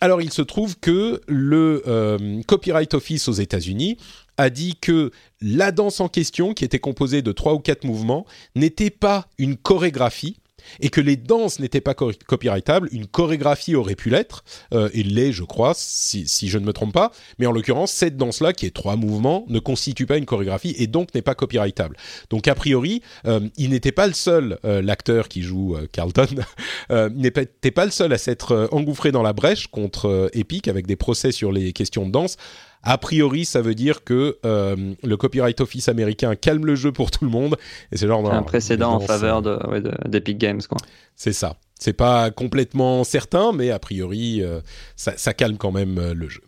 [0.00, 3.98] alors il se trouve que le Copyright Office aux États-Unis
[4.36, 5.10] a dit que
[5.40, 9.56] la danse en question, qui était composée de trois ou quatre mouvements, n'était pas une
[9.56, 10.36] chorégraphie,
[10.80, 14.44] et que les danses n'étaient pas copyrightables, une chorégraphie aurait pu l'être,
[14.74, 18.16] euh, et l'est, je crois, si, je ne me trompe pas, mais en l'occurrence, cette
[18.16, 21.96] danse-là, qui est trois mouvements, ne constitue pas une chorégraphie et donc n'est pas copyrightable.
[22.30, 26.26] Donc, a priori, euh, il n'était pas le seul, euh, l'acteur qui joue Carlton,
[27.14, 31.32] n'était pas le seul à s'être engouffré dans la brèche contre Epic avec des procès
[31.32, 32.36] sur les questions de danse.
[32.82, 37.10] A priori, ça veut dire que euh, le Copyright Office américain calme le jeu pour
[37.10, 37.56] tout le monde.
[37.92, 40.78] Et c'est genre un précédent en faveur d'Epic Games, quoi.
[41.14, 41.56] C'est ça.
[41.78, 44.60] C'est pas complètement certain, mais a priori, euh,
[44.96, 46.42] ça, calme quand même euh, le jeu.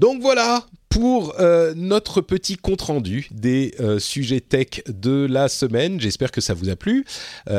[0.00, 1.34] Donc voilà pour
[1.76, 6.00] notre petit compte rendu des sujets tech de la semaine.
[6.00, 7.04] J'espère que ça vous a plu.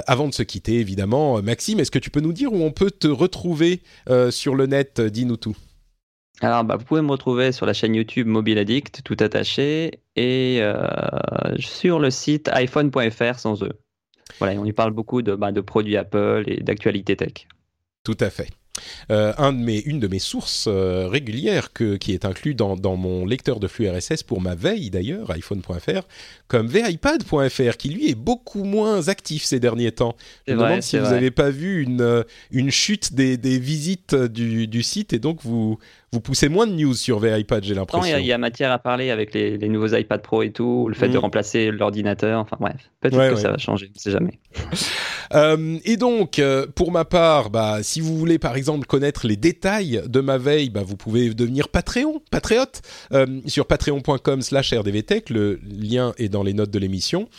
[0.07, 2.91] avant de se quitter, évidemment, Maxime, est-ce que tu peux nous dire où on peut
[2.91, 3.81] te retrouver
[4.31, 5.55] sur le net Dis-nous tout.
[6.41, 10.59] Alors, bah, vous pouvez me retrouver sur la chaîne YouTube Mobile Addict, tout attaché, et
[10.61, 10.87] euh,
[11.59, 13.73] sur le site iPhone.fr sans eux.
[14.39, 17.47] Voilà, on y parle beaucoup de, bah, de produits Apple et d'actualité tech.
[18.03, 18.49] Tout à fait.
[19.11, 22.75] Euh, un de mes, une de mes sources euh, régulières que, qui est inclus dans,
[22.75, 26.07] dans, mon lecteur de flux RSS pour ma veille d'ailleurs, iPhone.fr,
[26.47, 30.15] comme ViPad.fr qui lui est beaucoup moins actif ces derniers temps.
[30.47, 34.67] Je me demande si vous n'avez pas vu une, une chute des, des visites du,
[34.67, 35.77] du, site et donc vous,
[36.11, 38.17] vous poussez moins de news sur ViPad, j'ai l'impression.
[38.17, 40.95] Il y, a matière à parler avec les, les, nouveaux iPad Pro et tout, le
[40.95, 41.21] fait de mm.
[41.21, 44.39] remplacer l'ordinateur, enfin bref, peut-être que ça va changer, on ne sait jamais.
[45.33, 46.41] euh, et donc,
[46.75, 50.69] pour ma part, bah, si vous voulez par exemple connaître les détails de ma veille,
[50.69, 52.81] bah, vous pouvez devenir Patreon, patriote,
[53.13, 55.29] euh, sur patreon.com slash rdvtech.
[55.29, 57.29] Le lien est dans les notes de l'émission.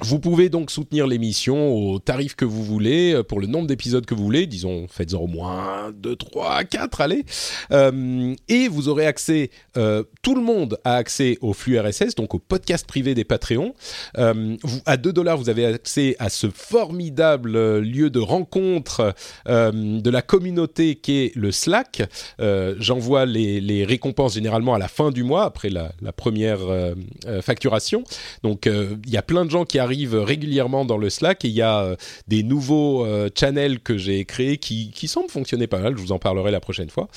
[0.00, 4.06] Vous pouvez donc soutenir l'émission au tarif que vous voulez, euh, pour le nombre d'épisodes
[4.06, 7.24] que vous voulez, disons faites-en au moins 2, 3, 4, allez.
[7.72, 12.32] Euh, et vous aurez accès, euh, tout le monde a accès au flux RSS, donc
[12.36, 13.74] au podcast privé des Patreons.
[14.14, 19.14] À 2 dollars, vous avez accès à ce formidable lieu de rencontre
[19.46, 22.02] de la communauté qui est le Slack.
[22.78, 26.60] J'envoie les, récompenses généralement à la fin du mois, après la première
[27.42, 28.04] facturation.
[28.42, 31.48] Donc il y a plein de gens qui arrivent arrive régulièrement dans le Slack et
[31.48, 31.96] il y a euh,
[32.26, 35.96] des nouveaux euh, channels que j'ai créés qui, qui, semblent fonctionner pas mal.
[35.96, 37.08] Je vous en parlerai la prochaine fois.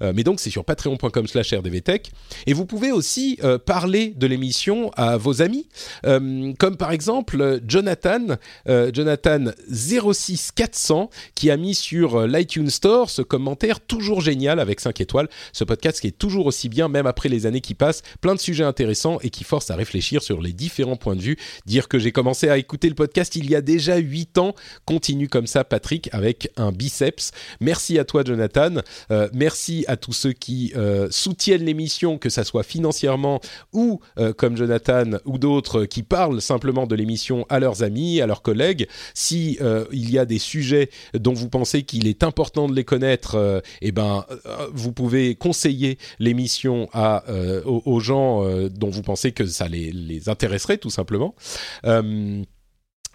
[0.00, 2.12] Euh, mais donc c'est sur patreon.com slash rdvtech.
[2.46, 5.66] Et vous pouvez aussi parler de l'émission à vos amis,
[6.04, 8.36] comme par exemple Jonathan,
[8.66, 15.28] Jonathan 06400 qui a mis sur l'iTunes Store ce commentaire toujours génial avec 5 étoiles.
[15.52, 18.40] Ce podcast qui est toujours aussi bien, même après les années qui passent, plein de
[18.40, 21.36] sujets intéressants et qui force à réfléchir sur les différents points de vue.
[21.66, 24.54] Dire que j'ai commencé à écouter le podcast il y a déjà 8 ans.
[24.84, 27.30] Continue comme ça, Patrick, avec un biceps.
[27.60, 28.82] Merci à toi, Jonathan.
[29.10, 33.40] Euh, merci à tous ceux qui euh, soutiennent l'émission, que ça soit financièrement
[33.72, 38.26] ou euh, comme Jonathan ou d'autres qui parlent simplement de l'émission à leurs amis, à
[38.26, 38.86] leurs collègues.
[39.14, 39.58] Si
[39.90, 43.92] il y a des sujets dont vous pensez qu'il est important de les connaître, eh
[43.92, 44.26] ben,
[44.74, 47.24] vous pouvez conseiller l'émission à
[47.64, 51.34] aux, gens dont vous pensez que ça les, les intéresserait tout simplement.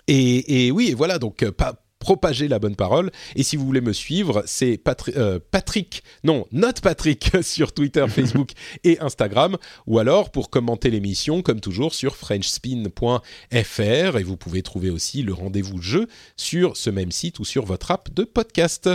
[0.07, 3.09] Et, oui, voilà, donc euh, pas propager la bonne parole.
[3.35, 4.80] Et si vous voulez me suivre, c'est
[5.17, 8.51] euh, Patrick, non, Note Patrick sur Twitter, Facebook
[8.84, 9.57] et Instagram,
[9.88, 14.17] ou alors pour commenter l'émission, comme toujours, sur frenchspin.fr.
[14.17, 16.07] Et vous pouvez trouver aussi le rendez-vous jeu
[16.38, 18.88] sur ce même site ou sur votre app de podcast.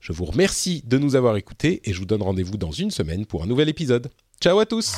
[0.00, 3.24] Je vous remercie de nous avoir écoutés et je vous donne rendez-vous dans une semaine
[3.24, 4.10] pour un nouvel épisode.
[4.42, 4.92] Ciao à tous